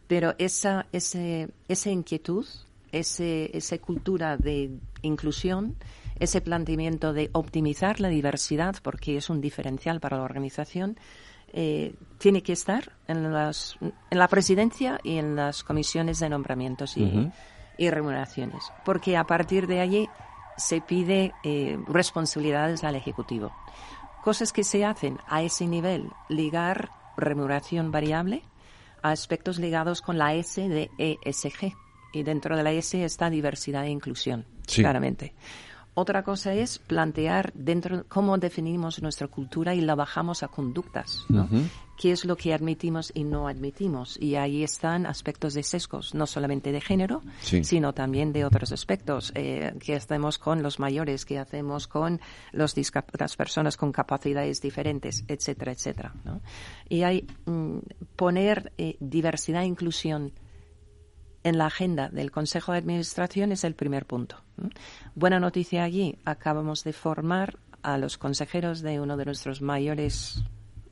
[0.07, 2.45] Pero esa, ese, esa inquietud,
[2.91, 4.69] ese, esa cultura de
[5.01, 5.77] inclusión,
[6.19, 10.97] ese planteamiento de optimizar la diversidad, porque es un diferencial para la organización,
[11.53, 16.97] eh, tiene que estar en, las, en la presidencia y en las comisiones de nombramientos
[16.97, 20.09] y, remuneraciones, porque a partir de allí
[20.57, 23.51] se pide eh, responsabilidades al Ejecutivo.
[24.23, 28.41] Cosas que se hacen a ese nivel, ligar remuneración variable
[29.01, 31.73] a aspectos ligados con la S de ESG.
[32.13, 35.33] Y dentro de la S está diversidad e inclusión, claramente.
[35.95, 41.47] Otra cosa es plantear dentro cómo definimos nuestra cultura y la bajamos a conductas, ¿no?
[41.97, 44.17] ¿Qué es lo que admitimos y no admitimos?
[44.19, 49.31] Y ahí están aspectos de sesgos, no solamente de género, sino también de otros aspectos.
[49.35, 51.25] Eh, ¿Qué hacemos con los mayores?
[51.25, 52.19] ¿Qué hacemos con
[52.51, 52.75] los
[53.19, 55.23] las personas con capacidades diferentes?
[55.27, 56.13] Etcétera, etcétera.
[56.25, 56.41] ¿no?
[56.89, 57.77] Y hay mm,
[58.15, 60.33] poner eh, diversidad e inclusión
[61.43, 64.37] en la agenda del Consejo de Administración es el primer punto.
[65.15, 70.43] Buena noticia allí, acabamos de formar a los consejeros de uno de nuestros mayores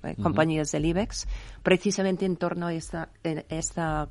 [0.03, 1.27] eh, compañías del IBEX,
[1.63, 4.09] precisamente en torno a esta, esta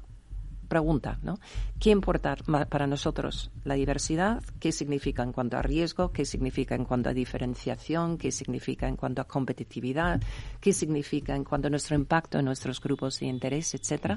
[0.70, 1.38] pregunta, ¿no?
[1.78, 2.36] ¿Qué importa
[2.70, 4.42] para nosotros la diversidad?
[4.60, 6.12] ¿Qué significa en cuanto a riesgo?
[6.12, 8.16] ¿Qué significa en cuanto a diferenciación?
[8.16, 10.22] ¿Qué significa en cuanto a competitividad?
[10.60, 14.16] ¿Qué significa en cuanto a nuestro impacto en nuestros grupos de interés, etcétera?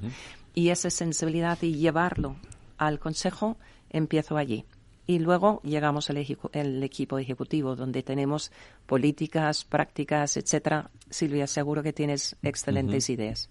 [0.53, 2.37] Y esa sensibilidad y llevarlo
[2.77, 3.57] al Consejo
[3.89, 4.63] empiezo allí.
[5.05, 6.17] Y luego llegamos al
[6.53, 8.51] el equipo ejecutivo, donde tenemos
[8.85, 10.91] políticas, prácticas, etcétera.
[11.09, 13.49] Silvia, seguro que tienes excelentes ideas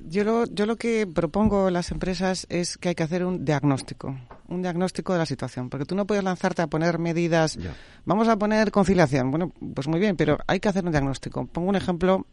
[0.00, 3.44] yo lo, yo lo que propongo a las empresas es que hay que hacer un
[3.44, 4.16] diagnóstico,
[4.48, 7.58] un diagnóstico de la situación, porque tú no puedes lanzarte a poner medidas,
[8.04, 11.46] vamos a poner conciliación, bueno, pues muy bien, pero hay que hacer un diagnóstico.
[11.46, 12.26] Pongo un ejemplo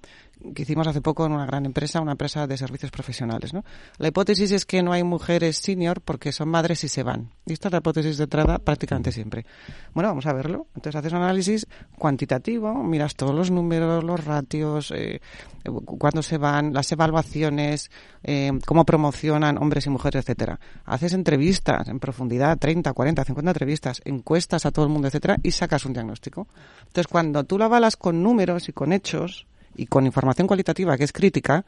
[0.53, 3.63] que hicimos hace poco en una gran empresa, una empresa de servicios profesionales, ¿no?
[3.97, 7.31] La hipótesis es que no hay mujeres senior porque son madres y se van.
[7.45, 9.45] Y esta es la hipótesis de entrada prácticamente siempre.
[9.93, 10.67] Bueno, vamos a verlo.
[10.75, 11.67] Entonces haces un análisis
[11.97, 15.21] cuantitativo, miras todos los números, los ratios, eh,
[15.85, 17.89] cuándo se van, las evaluaciones,
[18.23, 20.59] eh, cómo promocionan hombres y mujeres, etcétera.
[20.85, 25.51] Haces entrevistas en profundidad, 30, 40, 50 entrevistas, encuestas a todo el mundo, etcétera, y
[25.51, 26.47] sacas un diagnóstico.
[26.87, 29.47] Entonces, cuando tú lo avalas con números y con hechos
[29.77, 31.65] y con información cualitativa que es crítica,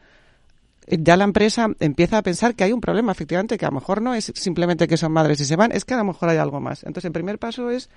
[0.88, 3.76] eh, ya la empresa empieza a pensar que hay un problema, efectivamente, que a lo
[3.76, 6.30] mejor no es simplemente que son madres y se van, es que a lo mejor
[6.30, 6.84] hay algo más.
[6.84, 7.90] Entonces, el primer paso es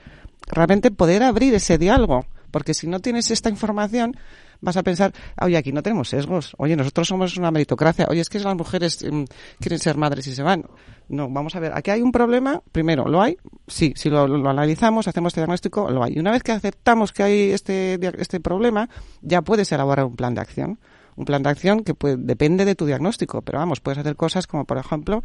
[0.47, 4.17] realmente poder abrir ese diálogo, porque si no tienes esta información,
[4.63, 8.31] vas a pensar, oye, aquí no tenemos sesgos, oye, nosotros somos una meritocracia, oye, es
[8.31, 9.25] que las mujeres mm,
[9.61, 10.65] quieren ser madres y se van.
[11.09, 13.37] No, vamos a ver, aquí hay un problema, primero, ¿lo hay?
[13.67, 16.15] Sí, si lo, analizamos, hacemos este diagnóstico, lo hay.
[16.15, 18.89] Y una vez que aceptamos que hay este, este problema,
[19.21, 20.79] ya puedes elaborar un plan de acción
[21.17, 24.47] un plan de acción que puede, depende de tu diagnóstico, pero vamos, puedes hacer cosas
[24.47, 25.23] como, por ejemplo,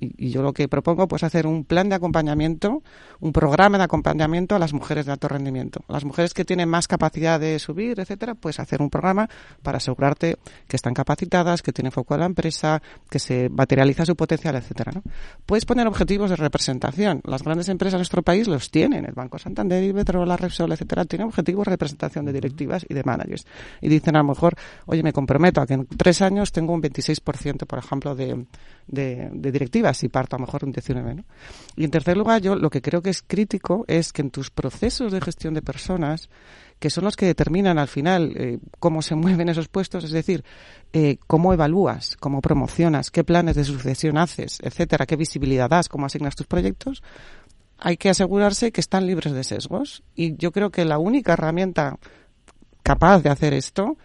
[0.00, 2.82] y, yo lo que propongo, pues hacer un plan de acompañamiento,
[3.20, 5.82] un programa de acompañamiento a las mujeres de alto rendimiento.
[5.88, 9.28] las mujeres que tienen más capacidad de subir, etcétera, pues hacer un programa
[9.62, 10.36] para asegurarte
[10.66, 12.80] que están capacitadas, que tienen foco en la empresa,
[13.10, 14.92] que se materializa su potencial, etcétera.
[14.94, 15.02] ¿no?
[15.46, 17.20] Puedes poner objetivos de representación.
[17.24, 19.04] Las grandes empresas de nuestro país los tienen.
[19.04, 23.46] El Banco Santander, Iberdrola, Repsol, etcétera, tienen objetivos de representación de directivas y de managers.
[23.80, 24.54] Y dicen a lo mejor,
[24.86, 28.46] oye, me comprometo a que en tres años tengo un 26%, por ejemplo, de,
[28.86, 31.14] de, directivas y parto a lo mejor un 19.
[31.14, 31.24] ¿no?
[31.76, 34.50] Y en tercer lugar, yo lo que creo que es crítico es que en tus
[34.50, 36.28] procesos de gestión de personas,
[36.78, 40.44] que son los que determinan al final eh, cómo se mueven esos puestos, es decir,
[40.92, 46.06] eh, cómo evalúas, cómo promocionas, qué planes de sucesión haces, etcétera, qué visibilidad das, cómo
[46.06, 47.02] asignas tus proyectos,
[47.78, 50.02] hay que asegurarse que están libres de sesgos.
[50.14, 51.98] Y yo creo que la única herramienta
[52.82, 53.96] capaz de hacer esto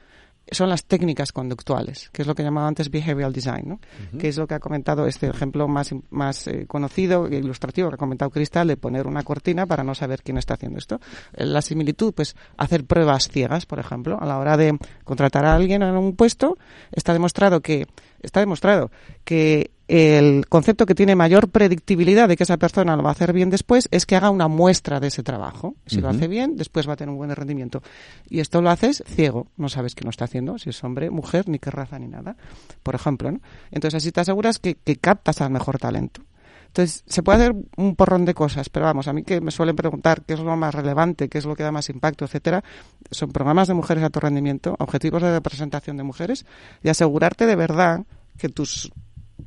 [0.51, 3.79] son las técnicas conductuales, que es lo que llamaba antes behavioral design, ¿no?
[4.19, 7.95] que es lo que ha comentado este ejemplo más, más eh, conocido e ilustrativo que
[7.95, 10.99] ha comentado Cristal de poner una cortina para no saber quién está haciendo esto.
[11.33, 15.55] Eh, la similitud, pues hacer pruebas ciegas, por ejemplo, a la hora de contratar a
[15.55, 16.57] alguien en un puesto,
[16.91, 17.87] está demostrado que
[18.21, 18.91] está demostrado
[19.23, 23.31] que el concepto que tiene mayor predictibilidad de que esa persona lo va a hacer
[23.31, 25.75] bien después es que haga una muestra de ese trabajo.
[25.85, 27.83] Si lo hace bien, después va a tener un buen rendimiento.
[28.27, 31.47] Y esto lo haces ciego, no sabes qué lo está haciendo, si es hombre, mujer,
[31.47, 32.35] ni qué raza, ni nada,
[32.81, 33.31] por ejemplo.
[33.31, 33.39] ¿no?
[33.69, 36.23] Entonces así te aseguras que, que captas al mejor talento.
[36.69, 39.75] Entonces, se puede hacer un porrón de cosas, pero vamos, a mí que me suelen
[39.75, 42.63] preguntar qué es lo más relevante, qué es lo que da más impacto, etcétera,
[43.11, 46.47] son programas de mujeres a tu rendimiento, objetivos de representación de mujeres
[46.81, 48.03] y asegurarte de verdad
[48.39, 48.91] que tus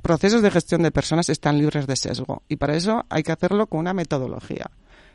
[0.07, 2.44] procesos de gestión de personas están libres de sesgo.
[2.48, 4.70] Y para eso hay que hacerlo con una metodología.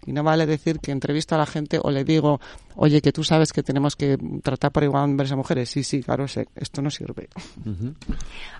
[0.05, 2.41] Y no vale decir que entrevisto a la gente o le digo,
[2.75, 5.69] oye, que tú sabes que tenemos que tratar por igual a hombres y mujeres.
[5.69, 7.29] Sí, sí, claro, sé, esto no sirve.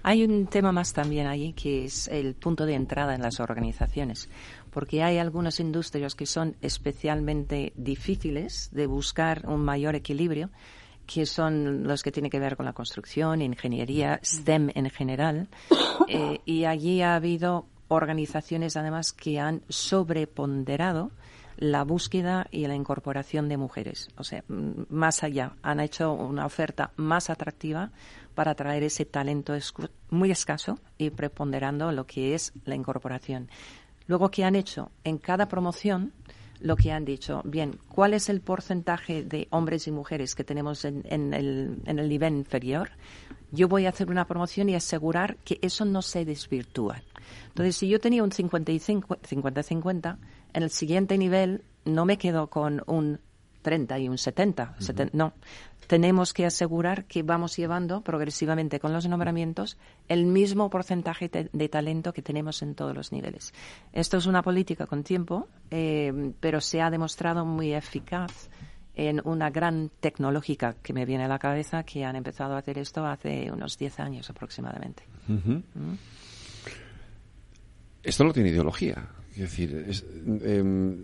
[0.03, 4.29] Hay un tema más también ahí que es el punto de entrada en las organizaciones.
[4.69, 10.49] Porque hay algunas industrias que son especialmente difíciles de buscar un mayor equilibrio
[11.11, 15.47] que son los que tienen que ver con la construcción, ingeniería, STEM en general.
[16.13, 21.11] Eh, y allí ha habido organizaciones además que han sobreponderado
[21.55, 24.09] la búsqueda y la incorporación de mujeres.
[24.17, 27.91] O sea, más allá, han hecho una oferta más atractiva
[28.35, 29.53] para atraer ese talento
[30.09, 33.47] muy escaso y preponderando lo que es la incorporación.
[34.07, 34.91] Luego, ¿qué han hecho?
[35.05, 36.11] En cada promoción,
[36.61, 40.85] lo que han dicho, bien, ¿cuál es el porcentaje de hombres y mujeres que tenemos
[40.85, 42.91] en, el, en el nivel inferior?
[43.51, 47.01] Yo voy a hacer una promoción y asegurar que eso no se desvirtúa.
[47.49, 50.17] Entonces, si yo tenía un 50-50,
[50.53, 53.19] en el siguiente nivel no me quedo con un
[53.61, 54.75] 30 y un 70.
[55.13, 55.33] no.
[55.91, 59.77] Tenemos que asegurar que vamos llevando progresivamente con los nombramientos
[60.07, 63.53] el mismo porcentaje de, talento que tenemos en todos los niveles.
[63.91, 68.49] Esto es una política con tiempo, eh, pero se ha demostrado muy eficaz
[68.95, 72.77] en una gran tecnológica que me viene a la cabeza que han empezado a hacer
[72.77, 75.03] esto hace unos 10 años aproximadamente.
[78.01, 79.09] Esto no tiene ideología.
[79.31, 80.05] Es decir, es,
[80.41, 81.03] em,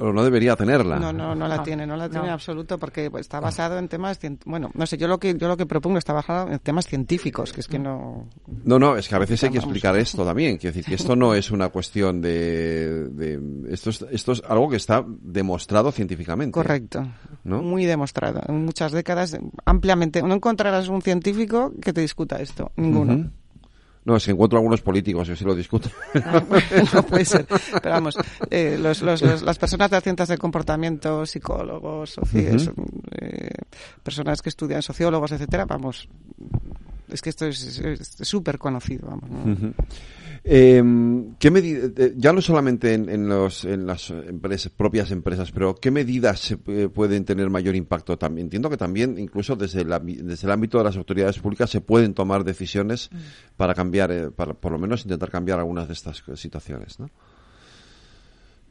[0.00, 0.98] o no debería tenerla.
[0.98, 4.18] No, no, no la tiene, no la tiene en absoluto porque está basado en temas,
[4.44, 7.52] bueno, no sé, yo lo que yo lo que propongo está basado en temas científicos,
[7.52, 8.28] que es que no.
[8.64, 11.16] No, no, es que a veces hay que explicar esto también, quiero decir que esto
[11.16, 13.40] no es una cuestión de, de
[13.72, 16.52] esto es esto es algo que está demostrado científicamente.
[16.52, 17.06] Correcto.
[17.44, 17.62] ¿no?
[17.62, 20.22] Muy demostrado, en muchas décadas ampliamente.
[20.22, 23.30] No encontrarás un científico que te discuta esto, ninguno.
[24.06, 25.90] No, si encuentro algunos políticos, yo sí lo discuto.
[26.94, 27.44] no puede ser.
[27.82, 28.16] Pero vamos,
[28.50, 33.50] eh, los, los, las personas de ciencias del comportamiento, psicólogos, eh,
[34.04, 36.08] personas que estudian sociólogos, etcétera, vamos,
[37.08, 37.82] es que esto es
[38.22, 39.74] súper conocido, vamos.
[40.48, 40.80] Eh,
[41.40, 46.38] ¿qué medida, ya no solamente en, los, en las empresas, propias empresas, pero qué medidas
[46.38, 48.46] se pueden tener mayor impacto también?
[48.46, 52.44] Entiendo que también, incluso desde, desde el ámbito de las autoridades públicas, se pueden tomar
[52.44, 53.16] decisiones mm.
[53.56, 57.10] para cambiar, eh, para por lo menos intentar cambiar algunas de estas situaciones, ¿no?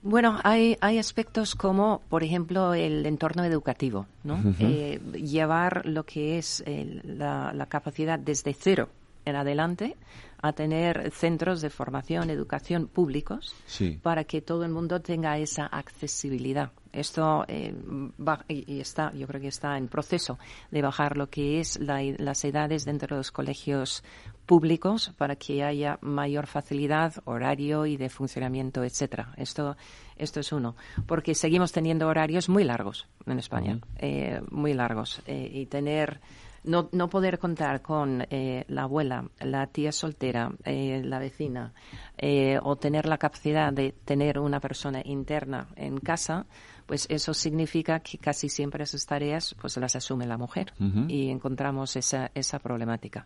[0.01, 4.39] Bueno, hay, hay aspectos como, por ejemplo, el entorno educativo, ¿no?
[4.59, 6.63] Eh, llevar lo que es
[7.03, 8.87] la, la, capacidad desde cero
[9.25, 9.95] en adelante
[10.41, 13.55] a tener centros de formación, educación públicos
[14.03, 16.71] para que todo el mundo tenga esa accesibilidad.
[16.91, 17.73] Esto eh,
[18.19, 20.37] va, y está, yo creo que está en proceso
[20.71, 24.03] de bajar lo que es las edades dentro de los colegios
[24.45, 29.33] públicos para que haya mayor facilidad, horario y de funcionamiento, etcétera.
[29.37, 29.75] Esto,
[30.15, 30.75] esto es uno,
[31.07, 36.21] porque seguimos teniendo horarios muy largos en España, eh, muy largos eh, y tener
[36.65, 41.73] no, no poder contar con eh, la abuela, la tía soltera, eh, la vecina,
[42.17, 46.45] eh, o tener la capacidad de tener una persona interna en casa,
[46.85, 50.73] pues eso significa que casi siempre esas tareas pues las asume la mujer
[51.07, 53.25] y encontramos esa, esa problemática.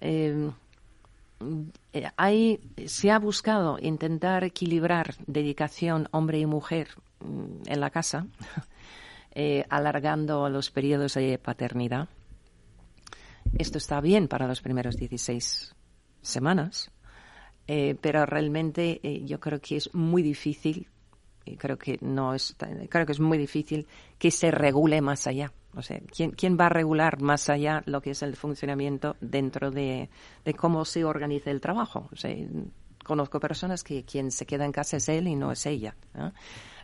[0.00, 0.52] Em,
[2.16, 6.88] hay, se ha buscado intentar equilibrar dedicación hombre y mujer
[7.20, 8.26] mm, en la casa,
[9.70, 12.08] alargando los periodos de paternidad
[13.58, 15.74] esto está bien para los primeros 16
[16.20, 16.90] semanas,
[17.66, 20.88] eh, pero realmente eh, yo creo que es muy difícil,
[21.44, 22.56] y creo que no es,
[22.88, 23.86] creo que es muy difícil
[24.18, 25.52] que se regule más allá.
[25.74, 29.70] O sea, ¿quién, ¿quién va a regular más allá lo que es el funcionamiento dentro
[29.70, 30.08] de,
[30.56, 32.08] cómo se organiza el trabajo?
[32.12, 32.34] O sea,
[33.04, 35.94] conozco personas que quien se queda en casa es él y no es ella.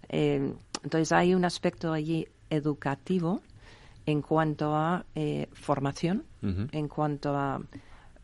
[0.09, 0.53] Eh,
[0.83, 3.41] entonces hay un aspecto allí educativo
[4.07, 7.61] en cuanto a eh, formación, en cuanto a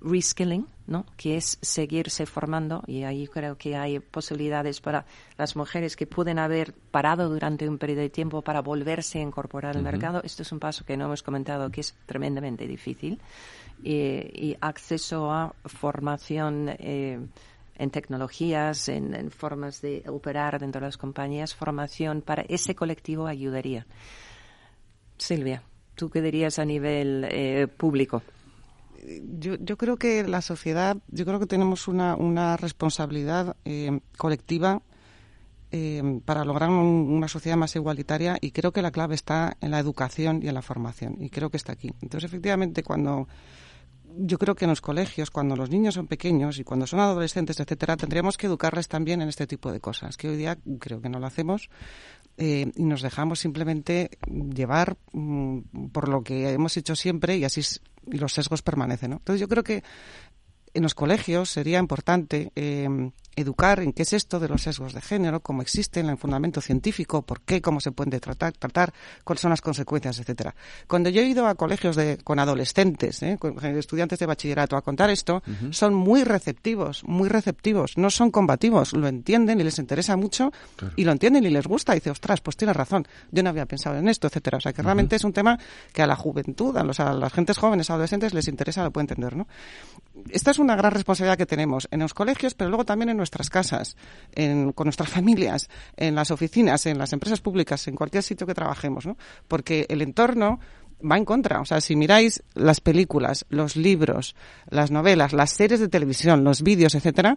[0.00, 1.04] reskilling, ¿no?
[1.16, 5.06] que es seguirse formando y ahí creo que hay posibilidades para
[5.36, 9.76] las mujeres que pueden haber parado durante un periodo de tiempo para volverse a incorporar
[9.76, 10.20] al mercado.
[10.24, 13.20] Esto es un paso que no hemos comentado que es tremendamente difícil
[13.82, 17.20] y, acceso a formación eh,
[17.76, 23.86] en tecnologías, en formas de operar dentro de las compañías, formación para ese colectivo ayudaría.
[25.18, 25.62] Silvia,
[25.94, 28.22] ¿tú qué dirías a nivel eh, público?
[29.38, 34.82] yo, yo creo que la sociedad, yo creo que tenemos una, una responsabilidad eh, colectiva
[35.70, 39.78] eh, para lograr una sociedad más igualitaria y creo que la clave está en la
[39.78, 41.92] educación y en la formación y creo que está aquí.
[42.00, 43.28] Entonces, efectivamente, cuando
[44.20, 47.60] yo creo que en los colegios, cuando los niños son pequeños y cuando son adolescentes,
[47.60, 51.08] etcétera, tendríamos que educarles también en este tipo de cosas, que hoy día creo que
[51.08, 51.68] no lo hacemos
[52.38, 54.10] eh, y nos dejamos simplemente
[54.54, 57.62] llevar mm, por lo que hemos hecho siempre y así
[58.06, 59.10] y los sesgos permanecen.
[59.10, 59.16] ¿no?
[59.16, 59.82] Entonces yo creo que
[60.74, 62.88] en los colegios sería importante eh,
[63.40, 67.22] educar en qué es esto de los sesgos de género, cómo existen, el fundamento científico,
[67.22, 68.92] por qué, cómo se pueden tratar, tratar
[69.24, 70.54] cuáles son las consecuencias, etcétera.
[70.86, 73.36] Cuando yo he ido a colegios de, con adolescentes, ¿eh?
[73.38, 78.92] con estudiantes de bachillerato a contar esto, son muy receptivos, muy receptivos, no son combativos,
[78.92, 80.52] lo entienden y les interesa mucho
[80.96, 81.92] y lo entienden y les gusta.
[81.92, 84.58] Y dice, ostras, pues tienes razón, yo no había pensado en esto, etcétera.
[84.58, 85.58] O sea, que realmente es un tema
[85.92, 89.04] que a la juventud, a, los, a las gentes jóvenes, adolescentes les interesa, lo puede
[89.04, 89.46] entender, ¿no?
[90.30, 93.50] Esta es una gran responsabilidad que tenemos en los colegios, pero luego también en nuestras
[93.50, 93.96] casas,
[94.74, 99.06] con nuestras familias, en las oficinas, en las empresas públicas, en cualquier sitio que trabajemos,
[99.06, 99.16] ¿no?
[99.46, 100.60] Porque el entorno
[101.00, 101.60] va en contra.
[101.60, 104.34] O sea, si miráis las películas, los libros,
[104.70, 107.36] las novelas, las series de televisión, los vídeos, etcétera,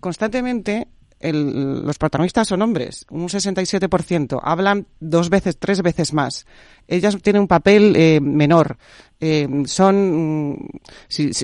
[0.00, 0.88] constantemente
[1.30, 6.46] los protagonistas son hombres, un 67%, hablan dos veces, tres veces más.
[6.92, 8.76] Ellas tienen un papel eh, menor.
[9.24, 10.56] Eh, son mm,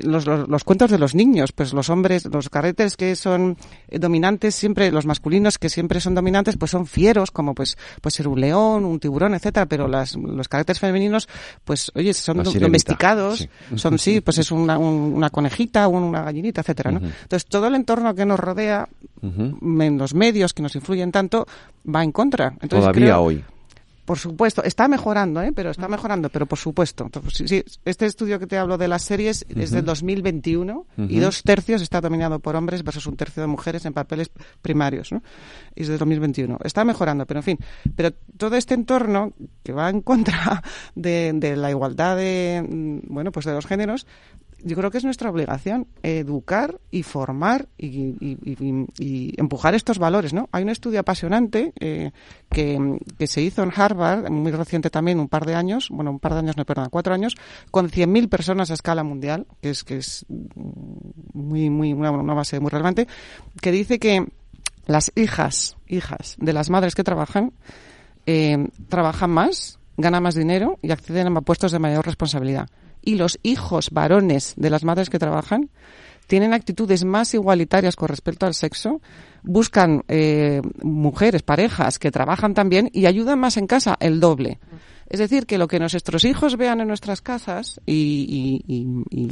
[0.03, 3.55] los, los, cuentos de los niños, pues los hombres, los carretes que son
[3.87, 8.15] eh, dominantes siempre, los masculinos que siempre son dominantes, pues son fieros, como pues pues
[8.15, 11.29] ser un león, un tiburón, etcétera, pero las, los carretes femeninos,
[11.63, 16.99] pues oye, son domesticados, son sí, pues es una, una conejita, una gallinita, etcétera, ¿no?
[16.99, 18.89] Entonces todo el entorno que nos rodea,
[19.21, 21.47] en los medios que nos influyen tanto,
[21.87, 22.49] va en contra.
[22.61, 23.41] Entonces, Todavía hoy.
[24.09, 25.51] Por supuesto, está mejorando, ¿eh?
[25.53, 27.11] pero está mejorando, pero por supuesto.
[27.31, 31.83] Sí, este estudio que te hablo de las series es del 2021 y dos tercios
[31.83, 34.31] está dominado por hombres versus un tercio de mujeres en papeles
[34.63, 35.11] primarios.
[35.11, 35.21] ¿no?
[35.75, 36.57] Y es del 2021.
[36.63, 37.59] Está mejorando, pero en fin.
[37.95, 40.63] Pero todo este entorno que va en contra
[40.95, 44.07] de, de la igualdad de, mm, bueno, pues de los géneros
[44.63, 50.49] yo creo que es nuestra obligación educar y formar y, empujar estos valores, ¿no?
[50.51, 52.11] Hay un estudio apasionante eh,
[52.49, 56.33] que, se hizo en Harvard, muy reciente también, un par de años, bueno, un par
[56.33, 57.35] de años, no, perdón, cuatro años,
[57.71, 60.25] con 100.000 personas a escala mundial, que es que es
[61.33, 63.07] muy, muy una, base muy relevante,
[63.61, 64.27] que dice que
[64.85, 67.53] las hijas, hijas de las madres que trabajan,
[68.25, 72.69] eh, trabajan más, ganan más dinero y acceden a puestos de mayor responsabilidad
[73.01, 75.69] y los hijos varones de las madres que trabajan
[76.27, 79.01] tienen actitudes más igualitarias con respecto al sexo,
[79.41, 84.59] buscan eh, mujeres, parejas que trabajan también y ayudan más en casa el doble.
[85.09, 89.27] Es decir, que lo que nuestros hijos vean en nuestras casas y, y,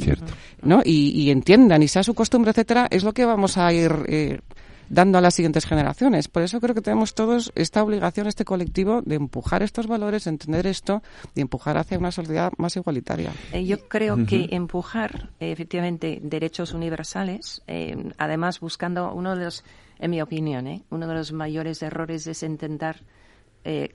[0.62, 0.82] ¿no?
[0.84, 4.40] y, entiendan y sea su costumbre, etcétera, es lo que vamos a ir eh,
[4.88, 6.28] dando a las siguientes generaciones.
[6.28, 10.66] Por eso creo que tenemos todos esta obligación, este colectivo, de empujar estos valores, entender
[10.66, 11.02] esto
[11.34, 13.32] y empujar hacia una sociedad más igualitaria.
[13.52, 19.64] Eh, yo creo que empujar, eh, efectivamente, derechos universales, eh, además buscando uno de los,
[19.98, 23.02] en mi opinión, uno de los mayores errores es intentar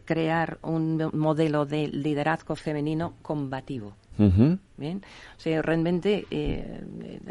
[0.06, 3.96] crear un modelo de liderazgo femenino combativo.
[4.18, 5.02] Bien,
[5.38, 6.82] o sea, realmente eh,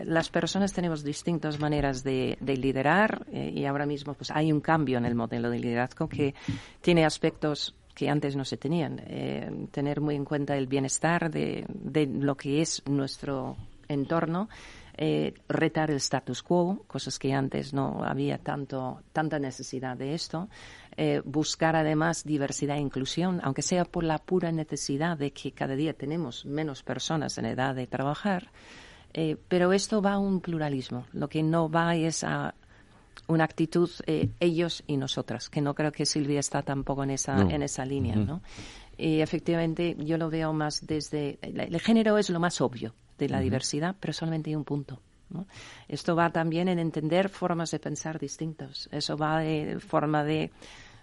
[0.05, 4.99] las personas tenemos distintas maneras de, liderar eh, y ahora mismo pues hay un cambio
[4.99, 6.35] en el modelo de liderazgo que
[6.81, 9.01] tiene aspectos que antes no se tenían.
[9.07, 13.57] Eh, tener muy en cuenta el bienestar de, de lo que es nuestro
[13.89, 14.49] entorno
[14.95, 20.49] eh, retar el status quo, cosas que antes no había tanto, tanta necesidad de esto,
[20.97, 25.75] eh, buscar además diversidad e inclusión, aunque sea por la pura necesidad de que cada
[25.75, 28.51] día tenemos menos personas en edad de trabajar,
[29.15, 32.55] eh, pero esto va a un pluralismo, lo que no va es a
[33.29, 33.91] una actitud
[34.41, 38.17] ellos y nosotras, que no creo que Silvia está tampoco en esa, en esa línea,
[38.17, 38.43] ¿no?
[38.97, 41.39] Y efectivamente yo lo veo más desde...
[41.43, 45.01] El género es lo más obvio, de la diversidad, pero solamente hay un punto.
[45.89, 48.89] Esto va también en entender formas de pensar distintas.
[48.93, 50.51] Eso va de forma de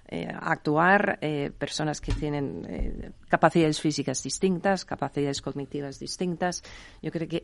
[0.09, 6.63] eh, actuar eh, personas que tienen eh, capacidades físicas distintas, capacidades cognitivas distintas.
[7.01, 7.43] Yo creo que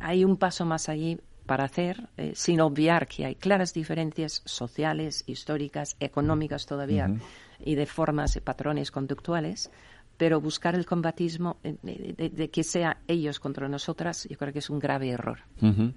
[0.00, 5.94] hay un paso más allí para hacer, sin obviar que hay claras diferencias sociales, históricas,
[6.00, 7.14] económicas todavía
[7.62, 9.70] y de formas y patrones conductuales
[10.16, 14.70] pero buscar el combatismo eh, de, que sea ellos contra nosotras, yo creo que es
[14.70, 15.40] un grave error.
[15.60, 15.88] ¿Mm?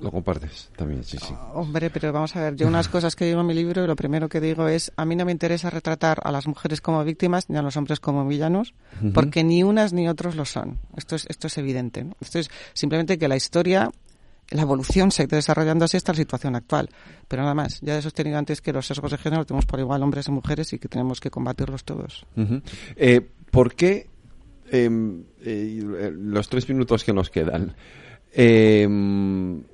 [0.00, 1.34] Lo compartes también, sí, sí.
[1.52, 3.96] Hombre, pero vamos a ver, yo unas cosas que digo en mi libro, y lo
[3.96, 7.50] primero que digo es, a mí no me interesa retratar a las mujeres como víctimas
[7.50, 8.74] ni a los hombres como villanos,
[9.12, 10.78] porque ni unas ni otros lo son.
[10.96, 12.06] Esto es, esto es evidente.
[12.20, 13.90] Esto es simplemente que la historia
[14.50, 16.88] la evolución se ha ido desarrollando así hasta la situación actual.
[17.28, 20.02] Pero nada más, ya he sostenido antes que los sesgos de género tenemos por igual
[20.02, 22.26] hombres y mujeres y que tenemos que combatirlos todos.
[22.96, 23.20] eh,
[23.50, 24.08] ¿Por qué
[24.70, 27.74] em, eh, los tres minutos que nos quedan?
[28.32, 28.86] Eh,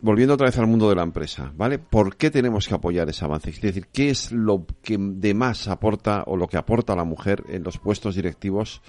[0.01, 1.79] volviendo otra vez al mundo de la empresa, ¿vale?
[1.79, 3.51] ¿Por qué tenemos que apoyar ese avance?
[3.51, 7.45] Es decir, ¿qué es lo que de más aporta o lo que aporta la mujer
[7.49, 8.81] en los puestos directivos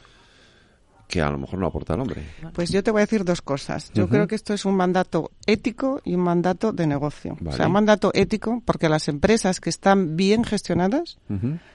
[1.09, 2.23] que a lo mejor no aporta el hombre?
[2.53, 3.91] Pues yo te voy a decir dos cosas.
[3.93, 7.35] Yo creo que esto es un mandato ético y un mandato de negocio.
[7.39, 7.55] Vale.
[7.55, 11.17] O sea, un mandato ético porque las empresas que están bien gestionadas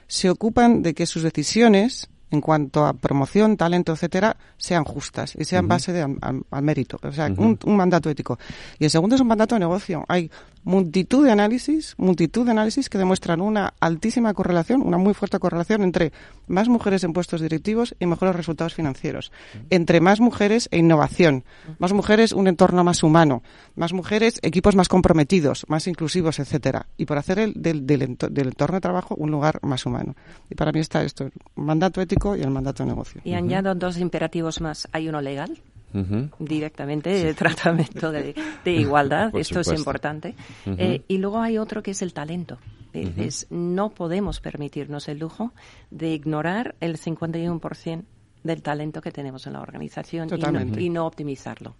[0.07, 5.45] se ocupan de que sus decisiones en cuanto a promoción, talento, etcétera, sean justas y
[5.45, 6.99] sean base de, al, al mérito.
[7.03, 8.39] O sea, un, un, mandato ético.
[8.79, 10.03] Y el segundo es un mandato de negocio.
[10.07, 10.31] Hay
[10.63, 15.83] multitud de análisis, multitud de análisis que demuestran una altísima correlación, una muy fuerte correlación
[15.83, 16.11] entre
[16.47, 19.31] más mujeres en puestos directivos y mejores resultados financieros.
[19.69, 21.43] Entre más mujeres e innovación.
[21.79, 23.43] Más mujeres, un entorno más humano.
[23.75, 26.87] Más mujeres, equipos más comprometidos, más inclusivos, etcétera.
[26.97, 30.15] Y por hacer el, del, del, del entorno de trabajo un lugar más humano.
[30.49, 33.21] Y para mí está esto, mandato ético y el mandato de negocio.
[33.23, 34.87] Y añado dos imperativos más.
[34.91, 35.61] Hay uno legal,
[35.93, 36.29] Uh -huh.
[36.39, 39.27] directamente de tratamiento de, de igualdad.
[39.35, 39.73] Esto supuesto.
[39.73, 40.35] es importante.
[40.65, 40.75] Uh -huh.
[40.79, 42.57] eh, y luego hay otro que es el talento.
[42.93, 45.51] Es, no podemos permitirnos el lujo
[45.89, 48.03] de ignorar el 51%
[48.43, 51.75] del talento que tenemos en la organización y no, y no, optimizarlo.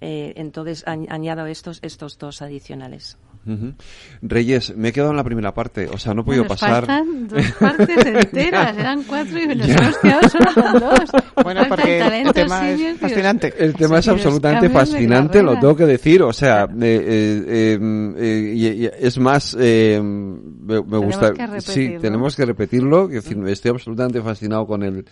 [0.00, 3.18] eh, entonces, añado estos, estos dos adicionales.
[3.46, 3.74] Uh -huh.
[4.20, 6.84] Reyes, me he quedado en la primera parte, o sea, no he podido bueno, pasar.
[6.84, 11.10] Faltan dos partes enteras, eran cuatro y nos hemos quedado solo con dos.
[11.42, 13.54] Bueno, porque el, el tema es fascinante.
[13.58, 16.68] El tema sí, es absolutamente fascinante, lo tengo que decir, o sea, eh,
[17.48, 17.78] eh,
[18.18, 21.32] eh, y, y es más, me, me gusta.
[21.60, 25.04] Sí, tenemos que repetirlo, que decir, estoy absolutamente fascinado con el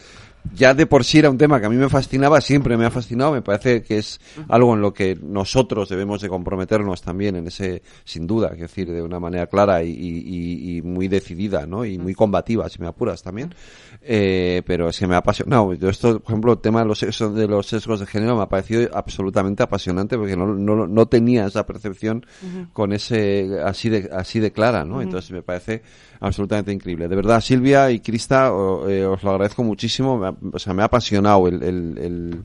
[0.54, 2.90] ya de por sí era un tema que a mí me fascinaba, siempre me ha
[2.90, 7.46] fascinado, me parece que es algo en lo que nosotros debemos de comprometernos también en
[7.46, 11.84] ese, sin duda, es decir, de una manera clara y, y, y muy decidida, ¿no?
[11.84, 13.54] Y muy combativa, si me apuras también.
[14.02, 15.74] Eh, pero es que me ha apasionado.
[15.74, 18.42] Yo esto, por ejemplo, el tema de los, sesgos, de los sesgos de género me
[18.42, 22.72] ha parecido absolutamente apasionante porque no, no, no tenía esa percepción uh -huh.
[22.72, 24.96] con ese, así de, así de clara, ¿no?
[24.96, 25.02] Uh -huh.
[25.02, 25.82] Entonces me parece
[26.20, 27.08] absolutamente increíble.
[27.08, 28.48] De verdad, Silvia y Crista,
[28.88, 30.18] eh, os lo agradezco muchísimo.
[30.18, 32.44] Me ha, o sea, me ha apasionado el, el, el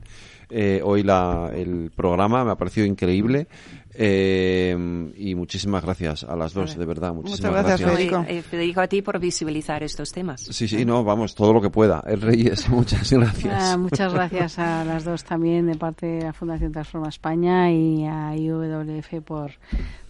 [0.50, 3.48] eh, hoy la, el programa, me ha parecido increíble.
[3.96, 7.12] Eh, y muchísimas gracias a las dos, de verdad.
[7.12, 7.96] Muchísimas Muchas gracias, gracias.
[7.96, 8.24] Federico.
[8.28, 10.40] Eh, Federico, a ti por visibilizar estos temas.
[10.42, 12.02] Sí, sí, no, vamos, todo lo que pueda.
[12.06, 13.54] El Reyes, muchas gracias.
[13.56, 18.04] Ah, muchas gracias a las dos también de parte de la Fundación Transforma España y
[18.04, 19.52] a IWF por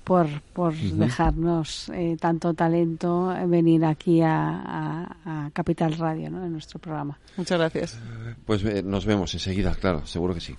[0.05, 0.93] por, por uh -huh.
[0.93, 6.45] dejarnos eh, tanto talento venir aquí a, a, a, Capital Radio, ¿no?
[6.45, 7.19] En nuestro programa.
[7.37, 7.99] Muchas gracias.
[8.45, 10.55] Pues eh, nos vemos enseguida, claro, seguro que sí.